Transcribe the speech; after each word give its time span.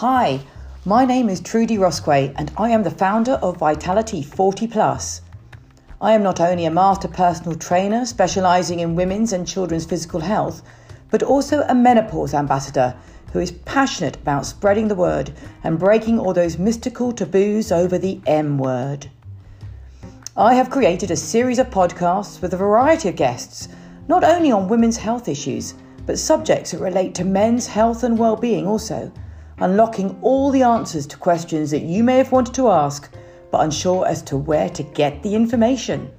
Hi, 0.00 0.40
my 0.84 1.06
name 1.06 1.30
is 1.30 1.40
Trudy 1.40 1.78
Rosquay 1.78 2.34
and 2.36 2.52
I 2.58 2.68
am 2.68 2.82
the 2.82 2.90
founder 2.90 3.32
of 3.40 3.56
Vitality 3.56 4.22
40 4.22 4.66
Plus. 4.66 5.22
I 6.02 6.12
am 6.12 6.22
not 6.22 6.38
only 6.38 6.66
a 6.66 6.70
master 6.70 7.08
personal 7.08 7.54
trainer 7.56 8.04
specializing 8.04 8.80
in 8.80 8.94
women's 8.94 9.32
and 9.32 9.48
children's 9.48 9.86
physical 9.86 10.20
health, 10.20 10.60
but 11.10 11.22
also 11.22 11.62
a 11.62 11.74
menopause 11.74 12.34
ambassador 12.34 12.94
who 13.32 13.38
is 13.38 13.52
passionate 13.52 14.16
about 14.16 14.44
spreading 14.44 14.88
the 14.88 14.94
word 14.94 15.32
and 15.64 15.78
breaking 15.78 16.18
all 16.18 16.34
those 16.34 16.58
mystical 16.58 17.10
taboos 17.10 17.72
over 17.72 17.96
the 17.96 18.20
M 18.26 18.58
word. 18.58 19.08
I 20.36 20.52
have 20.56 20.68
created 20.68 21.10
a 21.10 21.16
series 21.16 21.58
of 21.58 21.70
podcasts 21.70 22.42
with 22.42 22.52
a 22.52 22.58
variety 22.58 23.08
of 23.08 23.16
guests, 23.16 23.70
not 24.08 24.24
only 24.24 24.52
on 24.52 24.68
women's 24.68 24.98
health 24.98 25.26
issues, 25.26 25.72
but 26.04 26.18
subjects 26.18 26.72
that 26.72 26.80
relate 26.80 27.14
to 27.14 27.24
men's 27.24 27.68
health 27.68 28.04
and 28.04 28.18
well-being 28.18 28.66
also, 28.66 29.10
unlocking 29.58 30.18
all 30.22 30.50
the 30.50 30.62
answers 30.62 31.06
to 31.06 31.16
questions 31.16 31.70
that 31.70 31.82
you 31.82 32.04
may 32.04 32.18
have 32.18 32.32
wanted 32.32 32.54
to 32.54 32.68
ask 32.68 33.12
but 33.50 33.62
unsure 33.62 34.06
as 34.06 34.22
to 34.22 34.36
where 34.36 34.68
to 34.70 34.82
get 34.82 35.22
the 35.22 35.34
information. 35.34 36.10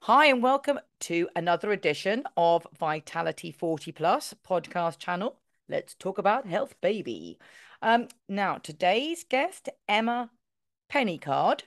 Hi, 0.00 0.26
and 0.26 0.42
welcome 0.42 0.78
to 1.00 1.28
another 1.34 1.72
edition 1.72 2.24
of 2.36 2.66
Vitality 2.78 3.50
40 3.50 3.92
Plus 3.92 4.34
podcast 4.46 4.98
channel. 4.98 5.36
Let's 5.68 5.94
talk 5.94 6.18
about 6.18 6.46
health, 6.46 6.74
baby. 6.82 7.38
Um, 7.80 8.08
now, 8.28 8.58
today's 8.58 9.24
guest, 9.24 9.68
Emma 9.88 10.30
Pennycard, 10.92 11.62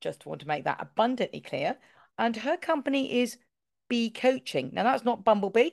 just 0.00 0.26
want 0.26 0.40
to 0.42 0.48
make 0.48 0.64
that 0.64 0.80
abundantly 0.80 1.40
clear, 1.40 1.76
and 2.18 2.36
her 2.36 2.56
company 2.56 3.20
is 3.20 3.38
Be 3.88 4.10
Coaching. 4.10 4.70
Now, 4.72 4.82
that's 4.82 5.04
not 5.04 5.24
Bumblebee, 5.24 5.70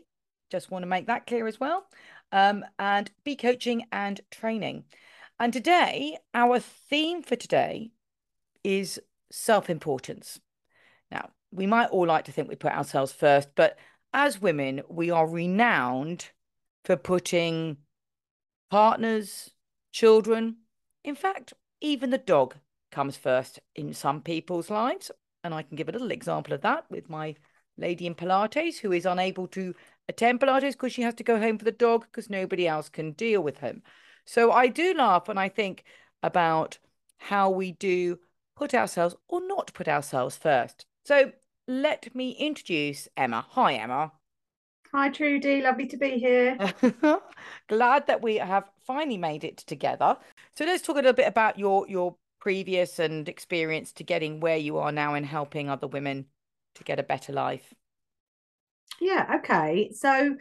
just 0.50 0.72
want 0.72 0.84
to 0.84 0.88
make 0.88 1.08
that 1.08 1.28
clear 1.28 1.48
as 1.48 1.60
well. 1.60 1.86
Um, 2.32 2.66
and 2.80 3.10
Be 3.24 3.36
Coaching 3.36 3.86
and 3.92 4.22
Training. 4.32 4.86
And 5.40 5.54
today, 5.54 6.18
our 6.34 6.60
theme 6.60 7.22
for 7.22 7.36
today 7.36 7.92
is 8.64 9.00
self 9.32 9.70
importance. 9.70 10.40
Now, 11.12 11.30
we 11.52 11.68
might 11.68 11.90
all 11.90 12.08
like 12.08 12.26
to 12.26 12.32
think 12.32 12.50
we 12.50 12.56
put 12.56 12.74
ourselves 12.74 13.12
first, 13.12 13.50
but 13.56 13.78
as 14.14 14.42
women, 14.42 14.82
we 14.90 15.12
are 15.12 15.28
renowned 15.28 16.30
for 16.84 16.96
putting 16.98 17.78
partners, 18.70 19.52
children, 19.92 20.58
in 21.04 21.16
fact, 21.16 21.54
even 21.80 22.10
the 22.10 22.18
dog 22.18 22.56
comes 22.92 23.16
first 23.16 23.60
in 23.76 23.94
some 23.94 24.22
people's 24.22 24.70
lives. 24.70 25.10
And 25.44 25.54
I 25.54 25.62
can 25.62 25.78
give 25.78 25.88
a 25.88 25.92
little 25.94 26.12
example 26.12 26.54
of 26.54 26.62
that 26.62 26.84
with 26.90 27.10
my 27.10 27.36
lady 27.78 28.06
in 28.06 28.16
Pilates 28.16 28.80
who 28.80 28.92
is 28.92 29.06
unable 29.06 29.48
to 29.48 29.74
attend 30.10 30.40
Pilates 30.40 30.74
because 30.74 30.94
she 30.94 31.02
has 31.02 31.14
to 31.16 31.24
go 31.24 31.40
home 31.40 31.58
for 31.58 31.66
the 31.66 31.72
dog 31.72 32.06
because 32.06 32.30
nobody 32.30 32.68
else 32.68 32.90
can 32.90 33.12
deal 33.12 33.42
with 33.42 33.60
him. 33.60 33.84
So 34.26 34.52
I 34.52 34.68
do 34.68 34.94
laugh 34.94 35.28
when 35.28 35.38
I 35.38 35.50
think 35.50 35.84
about 36.24 36.78
how 37.18 37.50
we 37.50 37.72
do 37.72 38.20
put 38.56 38.74
ourselves 38.74 39.16
or 39.28 39.46
not 39.46 39.74
put 39.74 39.88
ourselves 39.88 40.36
first. 40.38 40.86
So 41.06 41.32
let 41.68 42.14
me 42.16 42.32
introduce 42.32 43.08
Emma. 43.16 43.46
Hi, 43.52 43.74
Emma. 43.76 44.12
Hi, 44.94 45.10
Trudy. 45.10 45.62
Lovely 45.62 45.86
to 45.88 45.98
be 45.98 46.18
here. 46.18 46.58
Glad 47.68 48.08
that 48.08 48.22
we 48.22 48.38
have 48.38 48.70
finally 48.86 49.18
made 49.18 49.44
it 49.44 49.58
together. 49.58 50.18
So 50.56 50.66
let's 50.66 50.82
talk 50.82 50.96
a 50.96 51.00
little 51.00 51.14
bit 51.14 51.28
about 51.28 51.60
your 51.60 51.88
your 51.88 52.16
previous 52.40 53.00
and 53.00 53.28
experience 53.28 53.92
to 53.92 54.04
getting 54.04 54.40
where 54.40 54.58
you 54.58 54.78
are 54.78 54.92
now 54.92 55.14
in 55.16 55.24
helping 55.24 55.70
other 55.70 55.88
women 55.88 56.26
to 56.76 56.84
get 56.84 57.00
a 57.00 57.04
better 57.04 57.34
life. 57.34 57.74
Yeah. 59.00 59.38
Okay. 59.38 59.92
So 59.94 60.36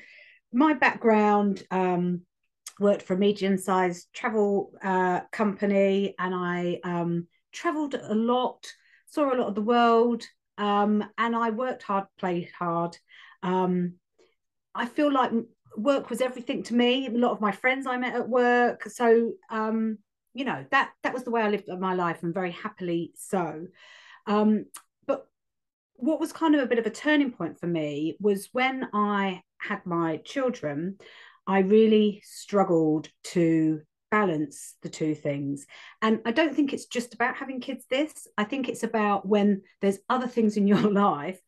my 0.53 0.75
background 0.75 1.63
um, 1.71 2.23
worked 2.81 3.03
for 3.03 3.15
a 3.15 3.19
medium-sized 3.19 4.09
travel 4.13 4.73
uh, 4.83 5.21
company, 5.33 6.15
and 6.19 6.35
I 6.35 6.81
um, 6.85 7.27
travelled 7.53 7.95
a 7.95 8.15
lot, 8.15 8.67
saw 9.07 9.33
a 9.33 9.37
lot 9.37 9.49
of 9.49 9.55
the 9.55 9.63
world, 9.63 10.25
um, 10.59 11.05
and 11.19 11.35
I 11.35 11.51
worked 11.51 11.83
hard, 11.83 12.07
played 12.19 12.51
hard. 12.59 12.97
Um, 13.43 13.95
I 14.75 14.87
feel 14.87 15.13
like 15.13 15.33
work 15.77 16.11
was 16.11 16.21
everything 16.21 16.63
to 16.65 16.75
me. 16.75 17.07
A 17.07 17.11
lot 17.11 17.33
of 17.33 17.41
my 17.41 17.53
friends 17.53 17.87
I 17.87 17.97
met 17.97 18.15
at 18.15 18.29
work, 18.29 18.85
so 18.85 19.33
um, 19.51 19.99
you 20.35 20.45
know 20.45 20.65
that 20.71 20.93
that 21.03 21.15
was 21.15 21.25
the 21.25 21.31
way 21.31 21.43
I 21.43 21.51
lived 21.51 21.69
my 21.69 21.95
life, 21.95 22.23
and 22.23 22.35
very 22.35 22.53
happily 22.53 23.13
so. 23.17 23.67
Um, 24.27 24.67
what 25.99 26.21
was 26.21 26.33
kind 26.33 26.55
of 26.55 26.63
a 26.63 26.67
bit 26.67 26.79
of 26.79 26.87
a 26.87 26.91
turning 26.91 27.33
point 27.33 27.59
for 27.59 27.67
me 27.67 28.17
was 28.21 28.49
when 28.53 28.89
I 28.93 29.43
had 29.59 29.85
my 29.85 30.19
children. 30.19 30.99
I 31.47 31.61
really 31.61 32.23
struggled 32.25 33.09
to 33.25 33.81
balance 34.11 34.77
the 34.83 34.89
two 34.89 35.15
things. 35.15 35.67
And 36.03 36.21
I 36.25 36.33
don't 36.33 36.55
think 36.55 36.73
it's 36.73 36.87
just 36.87 37.15
about 37.15 37.37
having 37.37 37.61
kids 37.61 37.85
this. 37.91 38.27
I 38.39 38.45
think 38.45 38.69
it's 38.69 38.83
about 38.83 39.27
when 39.27 39.63
there's 39.81 39.99
other 40.09 40.29
things 40.29 40.57
in 40.57 40.67
your 40.67 40.91
life 40.93 41.41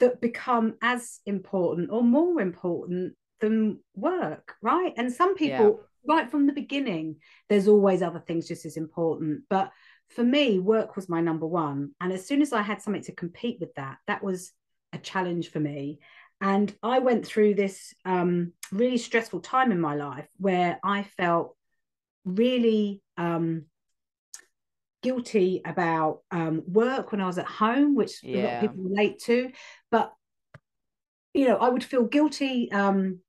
that 0.00 0.20
become 0.20 0.74
as 0.82 1.20
important 1.26 1.90
or 1.90 2.02
more 2.02 2.40
important 2.40 3.14
than 3.40 3.80
work, 3.94 4.54
right? 4.62 4.92
And 4.96 5.12
some 5.12 5.34
people, 5.34 5.80
yeah. 6.06 6.14
right 6.14 6.30
from 6.30 6.46
the 6.46 6.52
beginning, 6.52 7.16
there's 7.48 7.68
always 7.68 8.02
other 8.02 8.20
things 8.20 8.48
just 8.48 8.64
as 8.64 8.76
important. 8.76 9.42
But 9.48 9.70
for 10.08 10.24
me, 10.24 10.58
work 10.58 10.96
was 10.96 11.08
my 11.08 11.20
number 11.20 11.46
one. 11.46 11.92
And 12.00 12.12
as 12.12 12.26
soon 12.26 12.42
as 12.42 12.52
I 12.52 12.62
had 12.62 12.82
something 12.82 13.02
to 13.04 13.12
compete 13.12 13.58
with 13.60 13.74
that, 13.74 13.98
that 14.06 14.22
was 14.22 14.52
a 14.92 14.98
challenge 14.98 15.50
for 15.50 15.60
me. 15.60 15.98
And 16.40 16.74
I 16.82 16.98
went 16.98 17.26
through 17.26 17.54
this 17.54 17.94
um, 18.04 18.52
really 18.70 18.98
stressful 18.98 19.40
time 19.40 19.72
in 19.72 19.80
my 19.80 19.94
life 19.94 20.28
where 20.36 20.78
I 20.84 21.04
felt 21.16 21.56
really 22.24 23.02
um, 23.16 23.64
guilty 25.02 25.62
about 25.64 26.20
um, 26.30 26.62
work 26.66 27.12
when 27.12 27.20
I 27.20 27.26
was 27.26 27.38
at 27.38 27.46
home, 27.46 27.94
which 27.94 28.22
yeah. 28.22 28.36
a 28.36 28.40
lot 28.42 28.54
of 28.54 28.60
people 28.60 28.84
relate 28.84 29.18
to. 29.24 29.50
But 29.90 30.12
you 31.32 31.48
know, 31.48 31.56
I 31.56 31.68
would 31.68 31.84
feel 31.84 32.04
guilty. 32.04 32.70
Um, 32.70 33.20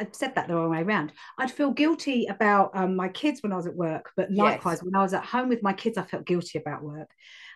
I 0.00 0.06
said 0.12 0.34
that 0.34 0.48
the 0.48 0.54
wrong 0.54 0.70
way 0.70 0.82
around. 0.82 1.12
I'd 1.38 1.50
feel 1.50 1.72
guilty 1.72 2.26
about 2.26 2.70
um, 2.74 2.94
my 2.96 3.08
kids 3.08 3.42
when 3.42 3.52
I 3.52 3.56
was 3.56 3.66
at 3.66 3.74
work, 3.74 4.12
but 4.16 4.30
likewise, 4.30 4.78
yes. 4.78 4.84
when 4.84 4.94
I 4.94 5.02
was 5.02 5.14
at 5.14 5.24
home 5.24 5.48
with 5.48 5.62
my 5.62 5.72
kids, 5.72 5.98
I 5.98 6.02
felt 6.02 6.26
guilty 6.26 6.58
about 6.58 6.82
work. 6.82 7.10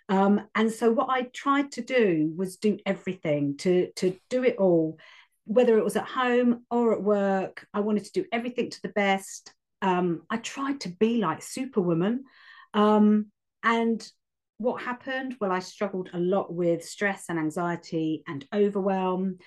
Um, 0.09 0.43
and 0.55 0.71
so, 0.71 0.91
what 0.91 1.09
I 1.11 1.23
tried 1.33 1.73
to 1.73 1.83
do 1.83 2.33
was 2.37 2.57
do 2.57 2.79
everything 2.85 3.57
to 3.59 3.91
to 3.97 4.17
do 4.29 4.45
it 4.45 4.57
all, 4.57 4.99
whether 5.45 5.79
it 5.79 5.85
was 5.85 5.97
at 5.97 6.09
home 6.09 6.65
or 6.71 6.93
at 6.93 7.03
work. 7.03 7.67
I 7.73 7.81
wanted 7.81 8.05
to 8.07 8.13
do 8.13 8.25
everything 8.33 8.71
to 8.71 8.83
the 8.83 8.89
best. 8.89 9.53
Um, 9.81 10.23
I 10.31 10.39
tried 10.39 10.81
to 10.83 10.89
be 10.89 11.19
like 11.19 11.43
Superwoman. 11.43 12.25
Um, 12.75 13.27
and 13.63 14.07
what 14.59 14.83
happened? 14.83 15.37
Well, 15.41 15.53
I 15.53 15.59
struggled 15.59 16.11
a 16.13 16.19
lot 16.19 16.53
with 16.53 16.85
stress 16.85 17.25
and 17.29 17.39
anxiety 17.39 18.23
and 18.27 18.47
overwhelm. 18.55 19.39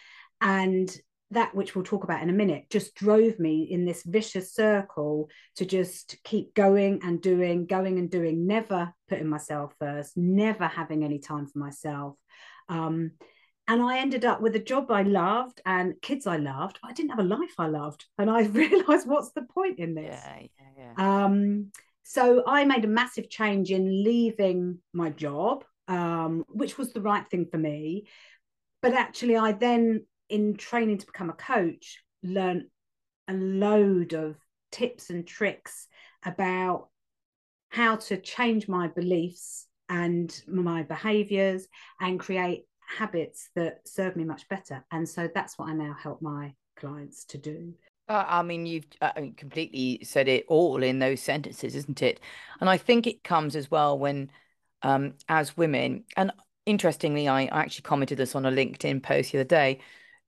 And 0.42 0.96
that, 1.32 1.56
which 1.56 1.76
we'll 1.76 1.84
talk 1.84 2.04
about 2.04 2.22
in 2.22 2.30
a 2.30 2.34
minute, 2.34 2.66
just 2.70 2.96
drove 2.96 3.40
me 3.40 3.64
in 3.64 3.86
this 3.86 4.04
vicious 4.04 4.54
circle 4.54 5.30
to 5.56 5.66
just 5.66 6.18
keep 6.24 6.54
going 6.54 7.00
and 7.04 7.22
doing, 7.22 7.66
going 7.66 7.98
and 7.98 8.10
doing, 8.10 8.46
never 8.46 8.94
putting 9.10 9.28
myself 9.28 9.74
first, 9.80 10.16
never 10.16 10.68
having 10.68 11.04
any 11.04 11.20
time 11.20 11.48
for 11.48 11.60
myself. 11.60 12.16
Um, 12.70 13.12
and 13.68 13.82
I 13.82 13.98
ended 13.98 14.26
up 14.26 14.42
with 14.42 14.56
a 14.56 14.60
job 14.60 14.92
I 14.92 15.02
loved 15.02 15.62
and 15.66 16.00
kids 16.02 16.28
I 16.28 16.38
loved, 16.38 16.78
but 16.82 16.92
I 16.92 16.94
didn't 16.94 17.10
have 17.10 17.20
a 17.20 17.24
life 17.24 17.56
I 17.58 17.68
loved. 17.68 18.06
And 18.18 18.30
I 18.30 18.42
realized 18.44 19.08
what's 19.08 19.32
the 19.32 19.42
point 19.42 19.80
in 19.80 19.96
this? 19.96 20.20
Yeah, 20.24 20.40
yeah, 20.78 20.94
yeah. 20.98 21.26
Um, 21.26 21.72
so 22.04 22.44
I 22.46 22.66
made 22.66 22.86
a 22.86 22.90
massive 22.90 23.30
change 23.30 23.72
in 23.72 24.04
leaving 24.04 24.78
my 24.94 25.10
job, 25.10 25.64
um, 25.88 26.46
which 26.48 26.78
was 26.78 26.94
the 26.94 27.02
right 27.02 27.28
thing 27.28 27.48
for 27.50 27.58
me. 27.58 28.08
But 28.84 28.94
actually, 28.94 29.36
I 29.36 29.54
then, 29.54 30.06
in 30.30 30.56
training 30.56 31.00
to 31.00 31.06
become 31.06 31.30
a 31.30 31.34
coach, 31.34 32.04
learned 32.24 32.66
a 33.28 33.34
load 33.34 34.14
of 34.14 34.36
tips 34.72 35.10
and 35.10 35.26
tricks 35.26 35.88
about 36.26 36.90
how 37.70 37.96
to 37.96 38.18
change 38.18 38.68
my 38.68 38.88
beliefs 38.88 39.68
and 39.90 40.42
my 40.48 40.84
behaviors 40.84 41.68
and 42.00 42.20
create 42.20 42.66
habits 42.98 43.50
that 43.56 43.88
serve 43.88 44.16
me 44.16 44.24
much 44.24 44.48
better. 44.50 44.86
And 44.92 45.08
so 45.08 45.30
that's 45.34 45.58
what 45.58 45.70
I 45.70 45.74
now 45.74 45.96
help 46.02 46.22
my 46.22 46.54
clients 46.78 47.26
to 47.26 47.38
do. 47.38 47.74
Uh, 48.08 48.24
I 48.28 48.44
mean, 48.44 48.66
you've 48.66 48.86
uh, 49.02 49.12
completely 49.36 50.00
said 50.04 50.28
it 50.28 50.46
all 50.48 50.84
in 50.84 51.00
those 51.00 51.22
sentences, 51.22 51.76
isn't 51.76 52.02
it? 52.02 52.20
And 52.62 52.70
I 52.70 52.78
think 52.78 53.08
it 53.08 53.24
comes 53.24 53.56
as 53.56 53.72
well 53.72 53.98
when, 53.98 54.30
um, 54.84 55.16
as 55.28 55.58
women, 55.58 56.04
and 56.16 56.32
interestingly, 56.66 57.28
I, 57.28 57.42
I 57.44 57.62
actually 57.62 57.84
commented 57.84 58.20
this 58.20 58.36
on 58.36 58.46
a 58.46 58.52
LinkedIn 58.52 59.02
post 59.02 59.32
the 59.32 59.40
other 59.40 59.44
day 59.46 59.80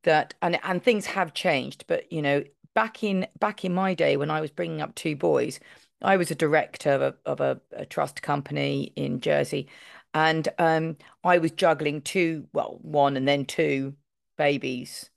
that, 0.04 0.34
and 0.42 0.60
and 0.64 0.84
things 0.84 1.06
have 1.08 1.34
changed, 1.34 1.86
but 1.88 2.12
you 2.12 2.22
know, 2.22 2.44
back 2.74 3.04
in 3.04 3.28
back 3.40 3.66
in 3.66 3.74
my 3.74 3.94
day 3.94 4.18
when 4.18 4.32
I 4.32 4.42
was 4.42 4.52
bringing 4.52 4.82
up 4.82 4.96
two 4.96 5.16
boys, 5.16 5.60
I 6.02 6.18
was 6.18 6.32
a 6.32 6.36
director 6.36 6.92
of 6.92 7.02
a, 7.02 7.16
of 7.26 7.42
a, 7.42 7.62
a 7.74 7.86
trust 7.86 8.22
company 8.22 8.94
in 8.96 9.20
Jersey, 9.22 9.68
and 10.14 10.48
um, 10.60 10.98
I 11.24 11.38
was 11.38 11.52
juggling 11.52 12.02
two, 12.02 12.48
well, 12.54 12.80
one 12.82 13.18
and 13.18 13.28
then 13.28 13.46
two 13.46 13.96
babies 14.38 15.10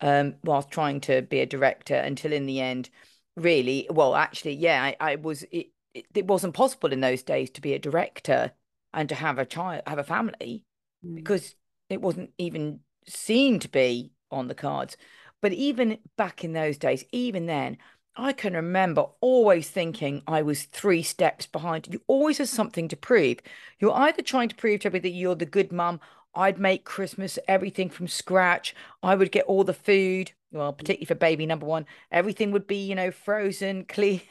um, 0.00 0.36
whilst 0.44 0.70
trying 0.70 1.00
to 1.02 1.22
be 1.22 1.40
a 1.40 1.46
director 1.46 1.94
until 1.94 2.32
in 2.32 2.46
the 2.46 2.60
end, 2.60 2.90
really, 3.36 3.86
well, 3.90 4.14
actually, 4.14 4.54
yeah, 4.54 4.82
I, 4.82 4.96
I 5.00 5.16
was, 5.16 5.42
it, 5.44 5.68
it, 5.94 6.06
it 6.14 6.26
wasn't 6.26 6.54
possible 6.54 6.92
in 6.92 7.00
those 7.00 7.22
days 7.22 7.50
to 7.50 7.60
be 7.60 7.72
a 7.74 7.78
director 7.78 8.52
and 8.92 9.08
to 9.08 9.14
have 9.14 9.38
a 9.38 9.46
child, 9.46 9.82
have 9.86 9.98
a 9.98 10.04
family, 10.04 10.64
mm. 11.04 11.14
because 11.16 11.54
it 11.88 12.00
wasn't 12.00 12.30
even 12.38 12.80
seen 13.08 13.58
to 13.60 13.68
be 13.68 14.12
on 14.30 14.48
the 14.48 14.54
cards. 14.54 14.96
But 15.40 15.52
even 15.52 15.98
back 16.16 16.44
in 16.44 16.52
those 16.52 16.78
days, 16.78 17.04
even 17.12 17.46
then, 17.46 17.78
I 18.16 18.32
can 18.32 18.54
remember 18.54 19.06
always 19.20 19.68
thinking 19.68 20.22
I 20.26 20.40
was 20.40 20.64
three 20.64 21.02
steps 21.02 21.46
behind. 21.46 21.88
You 21.90 22.00
always 22.06 22.38
have 22.38 22.48
something 22.48 22.88
to 22.88 22.96
prove. 22.96 23.38
You're 23.78 23.92
either 23.92 24.22
trying 24.22 24.48
to 24.48 24.54
prove 24.54 24.80
to 24.80 24.88
everybody 24.88 25.10
that 25.10 25.18
you're 25.18 25.34
the 25.34 25.44
good 25.44 25.70
mum. 25.70 26.00
I'd 26.34 26.58
make 26.58 26.84
Christmas 26.84 27.38
everything 27.46 27.90
from 27.90 28.08
scratch. 28.08 28.74
I 29.02 29.14
would 29.14 29.32
get 29.32 29.44
all 29.46 29.64
the 29.64 29.74
food, 29.74 30.32
well, 30.50 30.72
particularly 30.72 31.06
for 31.06 31.14
baby 31.14 31.44
number 31.44 31.66
one. 31.66 31.86
Everything 32.10 32.52
would 32.52 32.66
be, 32.66 32.86
you 32.86 32.94
know, 32.94 33.10
frozen, 33.10 33.84
clean, 33.88 34.22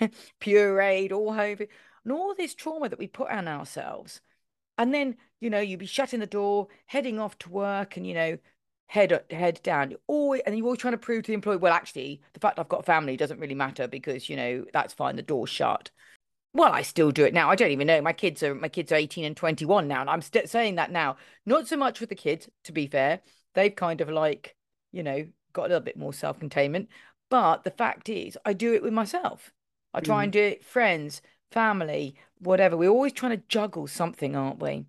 pureed, 0.42 1.12
all 1.12 1.34
home. 1.34 1.58
And 2.04 2.14
all 2.14 2.34
this 2.36 2.56
trauma 2.56 2.90
that 2.90 3.00
we 3.00 3.08
put 3.08 3.30
on 3.30 3.48
ourselves. 3.48 4.22
And 4.78 4.94
then, 4.94 5.18
you 5.40 5.50
know, 5.50 5.60
you'd 5.60 5.80
be 5.80 5.86
shutting 5.86 6.20
the 6.20 6.28
door, 6.28 6.68
heading 6.88 7.20
off 7.20 7.38
to 7.40 7.50
work, 7.50 7.98
and, 7.98 8.06
you 8.06 8.14
know, 8.14 8.38
head 8.88 9.24
head 9.30 9.60
down. 9.64 9.92
You're 9.92 10.00
always 10.08 10.42
and 10.46 10.58
you're 10.58 10.66
always 10.66 10.80
trying 10.80 10.94
to 10.94 10.98
prove 10.98 11.24
to 11.24 11.28
the 11.28 11.34
employee, 11.34 11.58
well, 11.58 11.74
actually, 11.74 12.22
the 12.34 12.40
fact 12.40 12.60
I've 12.60 12.70
got 12.70 12.82
a 12.82 12.84
family 12.84 13.18
doesn't 13.18 13.40
really 13.40 13.56
matter 13.56 13.88
because 13.88 14.30
you 14.30 14.36
know 14.36 14.66
that's 14.74 14.94
fine. 14.94 15.16
The 15.16 15.22
door's 15.22 15.50
shut. 15.50 15.92
Well, 16.54 16.72
I 16.72 16.84
still 16.84 17.12
do 17.12 17.26
it 17.26 17.34
now. 17.34 17.50
I 17.50 17.56
don't 17.56 17.72
even 17.72 17.88
know. 17.88 18.02
My 18.02 18.14
kids 18.14 18.42
are 18.42 18.56
my 18.56 18.70
kids 18.70 18.92
are 18.92 18.96
18 18.96 19.26
and 19.26 19.36
21 19.36 19.88
now, 19.88 20.02
and 20.02 20.10
I'm 20.10 20.22
still 20.22 20.48
saying 20.48 20.76
that 20.76 20.92
now. 20.92 21.18
Not 21.46 21.68
so 21.68 21.78
much 21.78 22.00
with 22.00 22.10
the 22.10 22.16
kids, 22.16 22.48
to 22.64 22.72
be 22.72 22.88
fair. 22.88 23.20
They've 23.56 23.76
kind 23.76 24.02
of 24.02 24.10
like, 24.10 24.56
you 24.92 25.04
know, 25.04 25.28
got 25.54 25.66
a 25.66 25.68
little 25.68 25.82
bit 25.82 25.98
more 25.98 26.14
self-containment. 26.14 26.90
But 27.30 27.64
the 27.64 27.72
fact 27.72 28.10
is, 28.10 28.38
I 28.46 28.54
do 28.54 28.74
it 28.74 28.84
with 28.84 28.94
myself. 28.94 29.52
I 29.94 30.02
try 30.02 30.22
mm. 30.22 30.24
and 30.26 30.34
do 30.34 30.42
it 30.42 30.64
friends, 30.64 31.22
family, 31.52 32.16
whatever. 32.40 32.78
We're 32.78 32.90
always 32.90 33.14
trying 33.14 33.38
to 33.38 33.44
juggle 33.48 33.88
something, 33.88 34.36
aren't 34.36 34.62
we? 34.62 34.86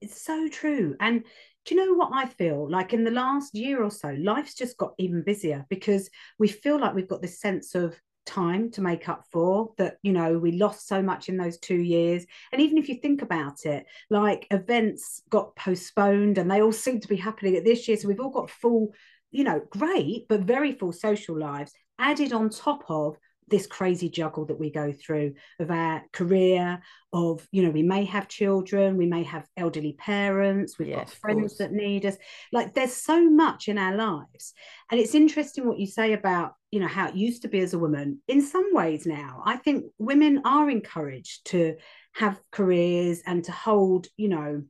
It's 0.00 0.22
so 0.22 0.48
true. 0.48 0.96
And 1.00 1.24
do 1.64 1.74
you 1.74 1.86
know 1.86 1.94
what 1.94 2.10
I 2.12 2.26
feel? 2.26 2.70
Like 2.70 2.92
in 2.92 3.04
the 3.04 3.10
last 3.10 3.54
year 3.54 3.82
or 3.82 3.90
so, 3.90 4.14
life's 4.18 4.54
just 4.54 4.76
got 4.76 4.94
even 4.98 5.22
busier 5.22 5.64
because 5.70 6.10
we 6.38 6.48
feel 6.48 6.78
like 6.78 6.94
we've 6.94 7.08
got 7.08 7.22
this 7.22 7.40
sense 7.40 7.74
of 7.74 7.98
time 8.26 8.70
to 8.70 8.80
make 8.80 9.06
up 9.06 9.22
for 9.30 9.72
that 9.76 9.98
you 10.02 10.10
know 10.10 10.38
we 10.38 10.52
lost 10.52 10.88
so 10.88 11.02
much 11.02 11.28
in 11.28 11.36
those 11.36 11.58
two 11.58 11.76
years. 11.76 12.24
And 12.52 12.60
even 12.60 12.78
if 12.78 12.88
you 12.88 12.96
think 12.96 13.22
about 13.22 13.64
it 13.64 13.86
like 14.10 14.46
events 14.50 15.22
got 15.28 15.54
postponed 15.56 16.38
and 16.38 16.50
they 16.50 16.62
all 16.62 16.72
seem 16.72 17.00
to 17.00 17.08
be 17.08 17.16
happening 17.16 17.56
at 17.56 17.64
this 17.64 17.86
year. 17.86 17.96
So 17.96 18.08
we've 18.08 18.20
all 18.20 18.30
got 18.30 18.50
full 18.50 18.94
you 19.30 19.44
know 19.44 19.60
great 19.70 20.26
but 20.28 20.40
very 20.40 20.72
full 20.72 20.92
social 20.92 21.38
lives 21.38 21.72
added 21.98 22.32
on 22.32 22.48
top 22.48 22.84
of 22.88 23.16
this 23.48 23.66
crazy 23.66 24.08
juggle 24.08 24.46
that 24.46 24.58
we 24.58 24.70
go 24.70 24.92
through 24.92 25.34
of 25.60 25.70
our 25.70 26.02
career 26.12 26.80
of 27.12 27.46
you 27.52 27.62
know 27.62 27.70
we 27.70 27.82
may 27.82 28.04
have 28.04 28.26
children 28.26 28.96
we 28.96 29.06
may 29.06 29.22
have 29.22 29.46
elderly 29.56 29.92
parents 29.92 30.78
we've 30.78 30.88
yes, 30.88 31.10
got 31.10 31.18
friends 31.18 31.58
that 31.58 31.72
need 31.72 32.06
us. 32.06 32.16
Like 32.52 32.74
there's 32.74 32.94
so 32.94 33.30
much 33.30 33.68
in 33.68 33.78
our 33.78 33.94
lives. 33.94 34.54
And 34.90 35.00
it's 35.00 35.14
interesting 35.14 35.66
what 35.66 35.78
you 35.78 35.86
say 35.86 36.12
about 36.12 36.54
you 36.70 36.80
know 36.80 36.88
how 36.88 37.08
it 37.08 37.14
used 37.14 37.42
to 37.42 37.48
be 37.48 37.60
as 37.60 37.74
a 37.74 37.78
woman. 37.78 38.20
In 38.28 38.42
some 38.42 38.68
ways 38.72 39.06
now 39.06 39.42
i 39.44 39.56
think 39.56 39.84
women 39.98 40.42
are 40.44 40.70
encouraged 40.70 41.46
to 41.46 41.76
have 42.14 42.40
careers 42.50 43.22
and 43.26 43.44
to 43.44 43.52
hold 43.52 44.06
you 44.16 44.28
know 44.28 44.62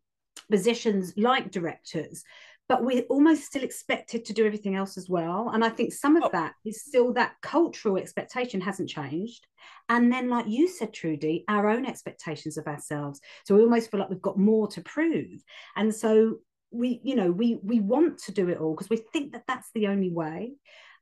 positions 0.51 1.15
like 1.17 1.51
directors 1.51 2.25
but 2.69 2.83
we're 2.83 3.03
almost 3.11 3.45
still 3.45 3.63
expected 3.63 4.25
to 4.25 4.33
do 4.33 4.47
everything 4.47 4.75
else 4.75 4.97
as 4.97 5.09
well. 5.09 5.51
And 5.53 5.65
I 5.65 5.69
think 5.69 5.93
some 5.93 6.17
of 6.17 6.25
oh. 6.25 6.31
that 6.33 6.55
is 6.65 6.83
still 6.85 7.13
that 7.15 7.35
cultural 7.43 7.99
expectation 7.99 8.61
hasn't 8.61 8.89
changed. 8.89 9.47
And 9.89 10.13
then, 10.13 10.31
like 10.31 10.47
you 10.49 10.69
said, 10.69 10.93
Trudy, 10.93 11.45
our 11.49 11.69
own 11.69 11.85
expectations 11.85 12.57
of 12.57 12.67
ourselves. 12.67 13.21
So 13.45 13.55
we 13.55 13.63
almost 13.63 13.91
feel 13.91 14.01
like 14.01 14.11
we've 14.11 14.23
got 14.23 14.39
more 14.39 14.67
to 14.69 14.81
prove. 14.83 15.43
And 15.77 15.95
so 15.95 16.39
we, 16.71 17.01
you 17.05 17.17
know, 17.17 17.31
we 17.31 17.59
we 17.63 17.81
want 17.81 18.19
to 18.19 18.33
do 18.33 18.49
it 18.49 18.59
all 18.59 18.75
because 18.75 18.91
we 18.91 18.97
think 18.97 19.33
that 19.33 19.45
that's 19.47 19.71
the 19.75 19.89
only 19.89 20.11
way. 20.11 20.55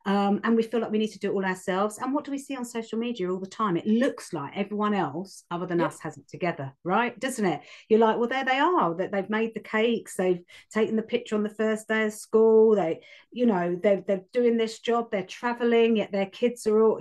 Um, 0.05 0.41
and 0.43 0.57
we 0.57 0.63
feel 0.63 0.81
like 0.81 0.91
we 0.91 0.99
need 0.99 1.13
to 1.13 1.19
do 1.19 1.31
it 1.31 1.35
all 1.35 1.45
ourselves. 1.45 1.99
And 1.99 2.13
what 2.13 2.25
do 2.25 2.31
we 2.33 2.39
see 2.39 2.57
on 2.57 2.65
social 2.65 2.99
media 2.99 3.31
all 3.31 3.39
the 3.39 3.47
time? 3.47 3.77
It 3.77 3.87
looks 3.87 4.33
like 4.33 4.53
everyone 4.57 4.95
else, 4.95 5.45
other 5.51 5.67
than 5.67 5.81
us, 5.81 6.01
has 6.01 6.17
it 6.17 6.29
together, 6.29 6.73
right? 6.83 7.19
Doesn't 7.19 7.45
it? 7.45 7.61
You're 7.89 8.01
like, 8.01 8.19
well, 8.19 8.29
there 8.29 8.45
they 8.45 8.59
are. 8.59 8.95
That 8.95 9.13
they've 9.13 9.31
made 9.31 9.55
the 9.55 9.61
cakes, 9.61 10.17
they've 10.17 10.43
taken 10.73 10.97
the 10.97 11.03
picture 11.03 11.37
on 11.37 11.45
the 11.45 11.49
first 11.49 11.87
day 11.89 12.07
of 12.07 12.13
school. 12.13 12.75
They, 12.75 13.01
you 13.31 13.47
know, 13.47 13.79
they're 13.81 14.03
they're 14.07 14.25
doing 14.33 14.57
this 14.57 14.81
job. 14.81 15.11
They're 15.11 15.23
traveling. 15.23 15.97
Yet 15.97 16.11
their 16.11 16.27
kids 16.27 16.67
are 16.67 16.83
all. 16.83 17.01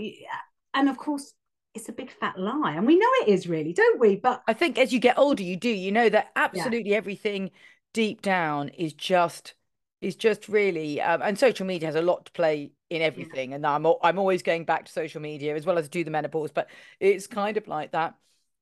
And 0.73 0.89
of 0.89 0.97
course, 0.97 1.33
it's 1.73 1.89
a 1.89 1.93
big 1.93 2.11
fat 2.11 2.37
lie 2.37 2.73
and 2.73 2.85
we 2.85 2.97
know 2.99 3.07
it 3.21 3.29
is 3.29 3.47
really 3.47 3.71
don't 3.71 3.97
we 3.97 4.17
but 4.17 4.43
i 4.45 4.51
think 4.51 4.77
as 4.77 4.91
you 4.91 4.99
get 4.99 5.17
older 5.17 5.41
you 5.41 5.55
do 5.55 5.69
you 5.69 5.89
know 5.89 6.09
that 6.09 6.29
absolutely 6.35 6.91
yeah. 6.91 6.97
everything 6.97 7.49
deep 7.93 8.21
down 8.21 8.67
is 8.69 8.91
just 8.91 9.53
is 10.01 10.17
just 10.17 10.49
really 10.49 10.99
um, 10.99 11.21
and 11.21 11.39
social 11.39 11.65
media 11.65 11.87
has 11.87 11.95
a 11.95 12.01
lot 12.01 12.25
to 12.25 12.31
play 12.33 12.71
in 12.91 13.01
everything 13.01 13.53
and 13.53 13.65
I'm 13.65 13.87
I'm 14.03 14.19
always 14.19 14.43
going 14.43 14.65
back 14.65 14.85
to 14.85 14.91
social 14.91 15.21
media 15.21 15.55
as 15.55 15.65
well 15.65 15.77
as 15.77 15.87
do 15.87 16.03
the 16.03 16.11
menopause 16.11 16.51
but 16.51 16.69
it's 16.99 17.25
kind 17.25 17.55
of 17.55 17.65
like 17.69 17.93
that 17.93 18.15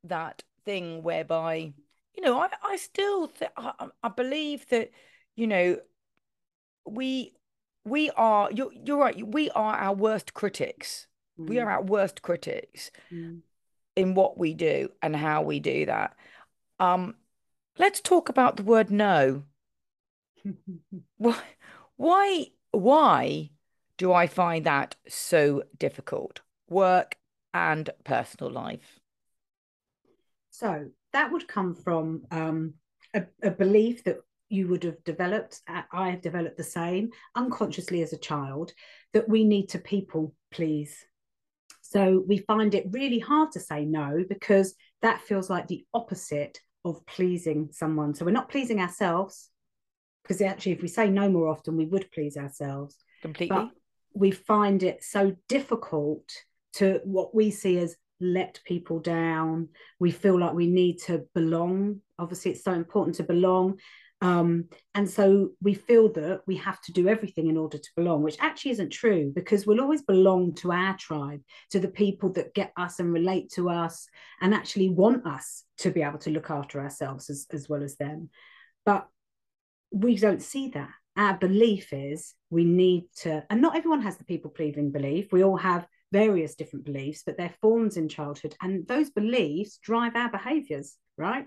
that 0.03 0.43
thing 0.65 1.01
whereby 1.01 1.73
you 2.15 2.23
know 2.23 2.39
I 2.39 2.49
I 2.63 2.75
still 2.77 3.29
th- 3.29 3.51
I, 3.57 3.87
I 4.03 4.09
believe 4.09 4.69
that 4.69 4.91
you 5.35 5.47
know 5.47 5.77
we 6.85 7.33
we 7.85 8.11
are 8.11 8.51
you're 8.51 8.71
you're 8.85 8.99
right 8.99 9.27
we 9.27 9.49
are 9.49 9.75
our 9.75 9.95
worst 9.95 10.35
critics 10.35 11.07
mm. 11.39 11.49
we 11.49 11.57
are 11.57 11.71
our 11.71 11.81
worst 11.81 12.21
critics 12.21 12.91
mm. 13.11 13.39
in 13.95 14.13
what 14.13 14.37
we 14.37 14.53
do 14.53 14.89
and 15.01 15.15
how 15.15 15.41
we 15.41 15.59
do 15.59 15.87
that 15.87 16.15
um 16.79 17.15
let's 17.79 17.99
talk 17.99 18.29
about 18.29 18.57
the 18.57 18.63
word 18.63 18.91
no 18.91 19.41
why 21.17 21.41
why 21.95 22.45
why 22.71 23.49
do 23.99 24.13
I 24.13 24.25
find 24.25 24.65
that 24.65 24.95
so 25.07 25.63
difficult? 25.77 26.39
Work 26.69 27.17
and 27.53 27.89
personal 28.05 28.51
life. 28.51 28.99
So 30.49 30.87
that 31.13 31.31
would 31.31 31.47
come 31.47 31.75
from 31.75 32.23
um, 32.31 32.73
a, 33.13 33.25
a 33.43 33.51
belief 33.51 34.03
that 34.05 34.17
you 34.47 34.67
would 34.69 34.83
have 34.83 35.03
developed. 35.03 35.61
I 35.91 36.09
have 36.09 36.21
developed 36.21 36.57
the 36.57 36.63
same 36.63 37.11
unconsciously 37.35 38.01
as 38.01 38.13
a 38.13 38.17
child 38.17 38.71
that 39.13 39.29
we 39.29 39.43
need 39.43 39.67
to 39.69 39.79
people 39.79 40.33
please. 40.49 40.95
So 41.81 42.23
we 42.27 42.37
find 42.39 42.73
it 42.73 42.87
really 42.91 43.19
hard 43.19 43.51
to 43.51 43.59
say 43.59 43.83
no 43.83 44.23
because 44.27 44.75
that 45.01 45.21
feels 45.21 45.49
like 45.49 45.67
the 45.67 45.85
opposite 45.93 46.57
of 46.85 47.05
pleasing 47.05 47.69
someone. 47.71 48.15
So 48.15 48.25
we're 48.25 48.31
not 48.31 48.49
pleasing 48.49 48.79
ourselves 48.79 49.49
because 50.23 50.41
actually, 50.41 50.73
if 50.73 50.81
we 50.81 50.87
say 50.87 51.09
no 51.09 51.29
more 51.29 51.47
often, 51.47 51.75
we 51.75 51.85
would 51.85 52.11
please 52.11 52.37
ourselves 52.37 52.95
completely. 53.21 53.57
But 53.57 53.69
we 54.19 54.31
find 54.31 54.83
it 54.83 55.01
so 55.01 55.35
difficult 55.47 56.29
to 56.73 56.99
what 57.05 57.33
we 57.33 57.49
see 57.51 57.79
as 57.79 57.95
let 58.19 58.59
people 58.65 58.99
down. 58.99 59.69
We 59.97 60.11
feel 60.11 60.37
like 60.37 60.53
we 60.53 60.67
need 60.67 60.99
to 61.03 61.25
belong. 61.33 62.01
Obviously, 62.19 62.51
it's 62.51 62.63
so 62.63 62.73
important 62.73 63.15
to 63.15 63.23
belong. 63.23 63.79
Um, 64.21 64.65
and 64.93 65.09
so 65.09 65.51
we 65.61 65.73
feel 65.73 66.11
that 66.11 66.41
we 66.45 66.57
have 66.57 66.81
to 66.81 66.91
do 66.91 67.07
everything 67.07 67.47
in 67.47 67.55
order 67.55 67.77
to 67.77 67.89
belong, 67.95 68.21
which 68.21 68.35
actually 68.41 68.71
isn't 68.71 68.89
true 68.91 69.31
because 69.33 69.65
we'll 69.65 69.79
always 69.79 70.01
belong 70.01 70.53
to 70.55 70.73
our 70.73 70.97
tribe, 70.97 71.39
to 71.71 71.79
the 71.79 71.87
people 71.87 72.33
that 72.33 72.53
get 72.53 72.73
us 72.75 72.99
and 72.99 73.13
relate 73.13 73.49
to 73.53 73.69
us 73.69 74.05
and 74.41 74.53
actually 74.53 74.89
want 74.89 75.25
us 75.25 75.63
to 75.77 75.91
be 75.91 76.01
able 76.01 76.19
to 76.19 76.31
look 76.31 76.49
after 76.49 76.81
ourselves 76.81 77.29
as, 77.29 77.47
as 77.53 77.69
well 77.69 77.81
as 77.81 77.95
them. 77.95 78.29
But 78.85 79.07
we 79.91 80.17
don't 80.17 80.41
see 80.41 80.67
that 80.71 80.91
our 81.19 81.37
belief 81.37 81.91
is 81.91 82.33
we 82.49 82.63
need 82.63 83.03
to, 83.17 83.43
and 83.49 83.61
not 83.61 83.75
everyone 83.75 84.01
has 84.01 84.17
the 84.17 84.23
people 84.23 84.49
pleasing 84.49 84.89
belief. 84.89 85.33
We 85.33 85.43
all 85.43 85.57
have 85.57 85.85
various 86.13 86.55
different 86.55 86.85
beliefs, 86.85 87.23
but 87.25 87.37
they're 87.37 87.53
forms 87.61 87.97
in 87.97 88.07
childhood, 88.07 88.55
and 88.61 88.87
those 88.87 89.09
beliefs 89.09 89.79
drive 89.83 90.15
our 90.15 90.31
behaviors, 90.31 90.95
right? 91.17 91.45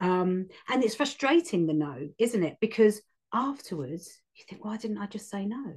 Um, 0.00 0.48
and 0.68 0.84
it's 0.84 0.94
frustrating 0.94 1.66
the 1.66 1.72
no, 1.72 2.10
isn't 2.18 2.44
it? 2.44 2.58
Because 2.60 3.00
afterwards 3.32 4.20
you 4.36 4.44
think, 4.46 4.62
why 4.62 4.76
didn't 4.76 4.98
I 4.98 5.06
just 5.06 5.30
say 5.30 5.46
no? 5.46 5.72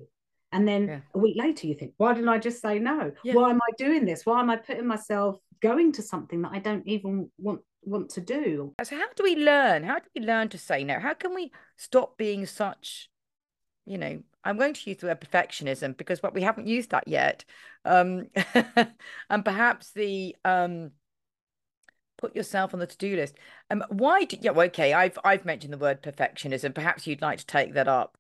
And 0.52 0.68
then 0.68 0.88
yeah. 0.88 1.00
a 1.16 1.18
week 1.18 1.38
later, 1.38 1.68
you 1.68 1.76
think, 1.76 1.94
why 1.96 2.14
didn't 2.14 2.28
I 2.28 2.38
just 2.38 2.62
say 2.62 2.80
no? 2.80 3.14
Yeah. 3.24 3.34
Why 3.34 3.50
am 3.50 3.62
I 3.62 3.72
doing 3.78 4.04
this? 4.04 4.26
Why 4.26 4.42
am 4.42 4.50
I 4.50 4.58
putting 4.58 4.88
myself 4.88 5.40
going 5.62 5.94
to 5.94 6.02
something 6.02 6.42
that 6.42 6.52
I 6.52 6.60
don't 6.60 6.86
even 6.86 7.32
want 7.38 7.62
want 7.84 8.10
to 8.10 8.22
do? 8.22 8.74
So 8.84 8.98
how 8.98 9.08
do 9.16 9.24
we 9.24 9.38
learn? 9.38 9.84
How 9.84 10.00
do 10.00 10.06
we 10.14 10.22
learn 10.22 10.50
to 10.50 10.58
say 10.58 10.84
no? 10.84 11.00
How 11.00 11.14
can 11.14 11.34
we 11.34 11.54
stop 11.78 12.18
being 12.18 12.46
such 12.46 13.10
you 13.92 13.98
know, 13.98 14.22
I'm 14.44 14.58
going 14.58 14.74
to 14.74 14.90
use 14.90 15.00
the 15.00 15.08
word 15.08 15.22
perfectionism 15.22 15.98
because 15.98 16.24
what 16.24 16.34
we 16.34 16.42
haven't 16.42 16.68
used 16.68 16.92
that 16.92 17.08
yet. 17.08 17.44
Um, 17.86 18.28
and 19.30 19.46
perhaps 19.46 19.92
the 19.92 20.36
um, 20.46 20.92
put 22.18 22.36
yourself 22.36 22.74
on 22.74 22.80
the 22.80 22.88
to-do 22.88 23.16
list. 23.16 23.36
Um, 23.70 23.84
why 23.90 24.24
do 24.24 24.38
yeah, 24.42 24.52
okay, 24.52 24.94
I've 24.94 25.18
I've 25.24 25.46
mentioned 25.46 25.74
the 25.74 25.78
word 25.78 26.02
perfectionism. 26.02 26.74
Perhaps 26.74 27.06
you'd 27.06 27.22
like 27.22 27.40
to 27.40 27.46
take 27.46 27.74
that 27.74 27.88
up. 27.88 28.18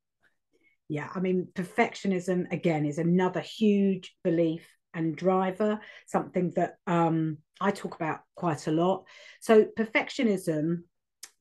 yeah 0.89 1.07
i 1.15 1.19
mean 1.19 1.47
perfectionism 1.53 2.51
again 2.51 2.85
is 2.85 2.97
another 2.97 3.39
huge 3.39 4.13
belief 4.23 4.67
and 4.93 5.15
driver 5.15 5.79
something 6.05 6.51
that 6.57 6.75
um, 6.85 7.37
i 7.61 7.71
talk 7.71 7.95
about 7.95 8.19
quite 8.35 8.67
a 8.67 8.71
lot 8.71 9.05
so 9.39 9.65
perfectionism 9.79 10.81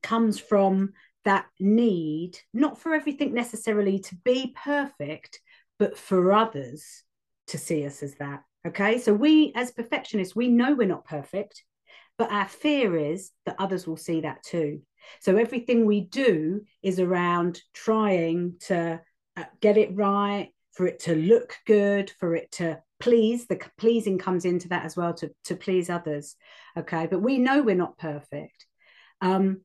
comes 0.01 0.39
from 0.39 0.93
that 1.25 1.45
need 1.59 2.37
not 2.53 2.79
for 2.79 2.93
everything 2.93 3.33
necessarily 3.33 3.99
to 3.99 4.15
be 4.23 4.55
perfect 4.63 5.39
but 5.79 5.97
for 5.97 6.31
others 6.33 7.03
to 7.47 7.57
see 7.57 7.85
us 7.85 8.01
as 8.03 8.15
that 8.15 8.43
okay 8.65 8.97
so 8.97 9.13
we 9.13 9.51
as 9.55 9.71
perfectionists 9.71 10.35
we 10.35 10.47
know 10.47 10.73
we're 10.73 10.87
not 10.87 11.05
perfect 11.05 11.63
but 12.17 12.31
our 12.31 12.47
fear 12.47 12.95
is 12.97 13.31
that 13.45 13.55
others 13.59 13.87
will 13.87 13.97
see 13.97 14.21
that 14.21 14.43
too 14.43 14.81
so 15.19 15.37
everything 15.37 15.85
we 15.85 16.01
do 16.01 16.61
is 16.81 16.99
around 16.99 17.61
trying 17.73 18.55
to 18.67 19.01
uh, 19.37 19.43
get 19.61 19.77
it 19.77 19.95
right, 19.95 20.49
for 20.73 20.87
it 20.87 20.99
to 20.99 21.15
look 21.15 21.55
good, 21.65 22.11
for 22.19 22.35
it 22.35 22.51
to 22.53 22.81
please. 22.99 23.47
The 23.47 23.59
pleasing 23.77 24.17
comes 24.17 24.45
into 24.45 24.69
that 24.69 24.85
as 24.85 24.95
well 24.95 25.13
to, 25.15 25.31
to 25.45 25.55
please 25.55 25.89
others. 25.89 26.35
Okay. 26.77 27.07
But 27.07 27.21
we 27.21 27.37
know 27.37 27.61
we're 27.61 27.75
not 27.75 27.97
perfect. 27.97 28.65
Um, 29.21 29.61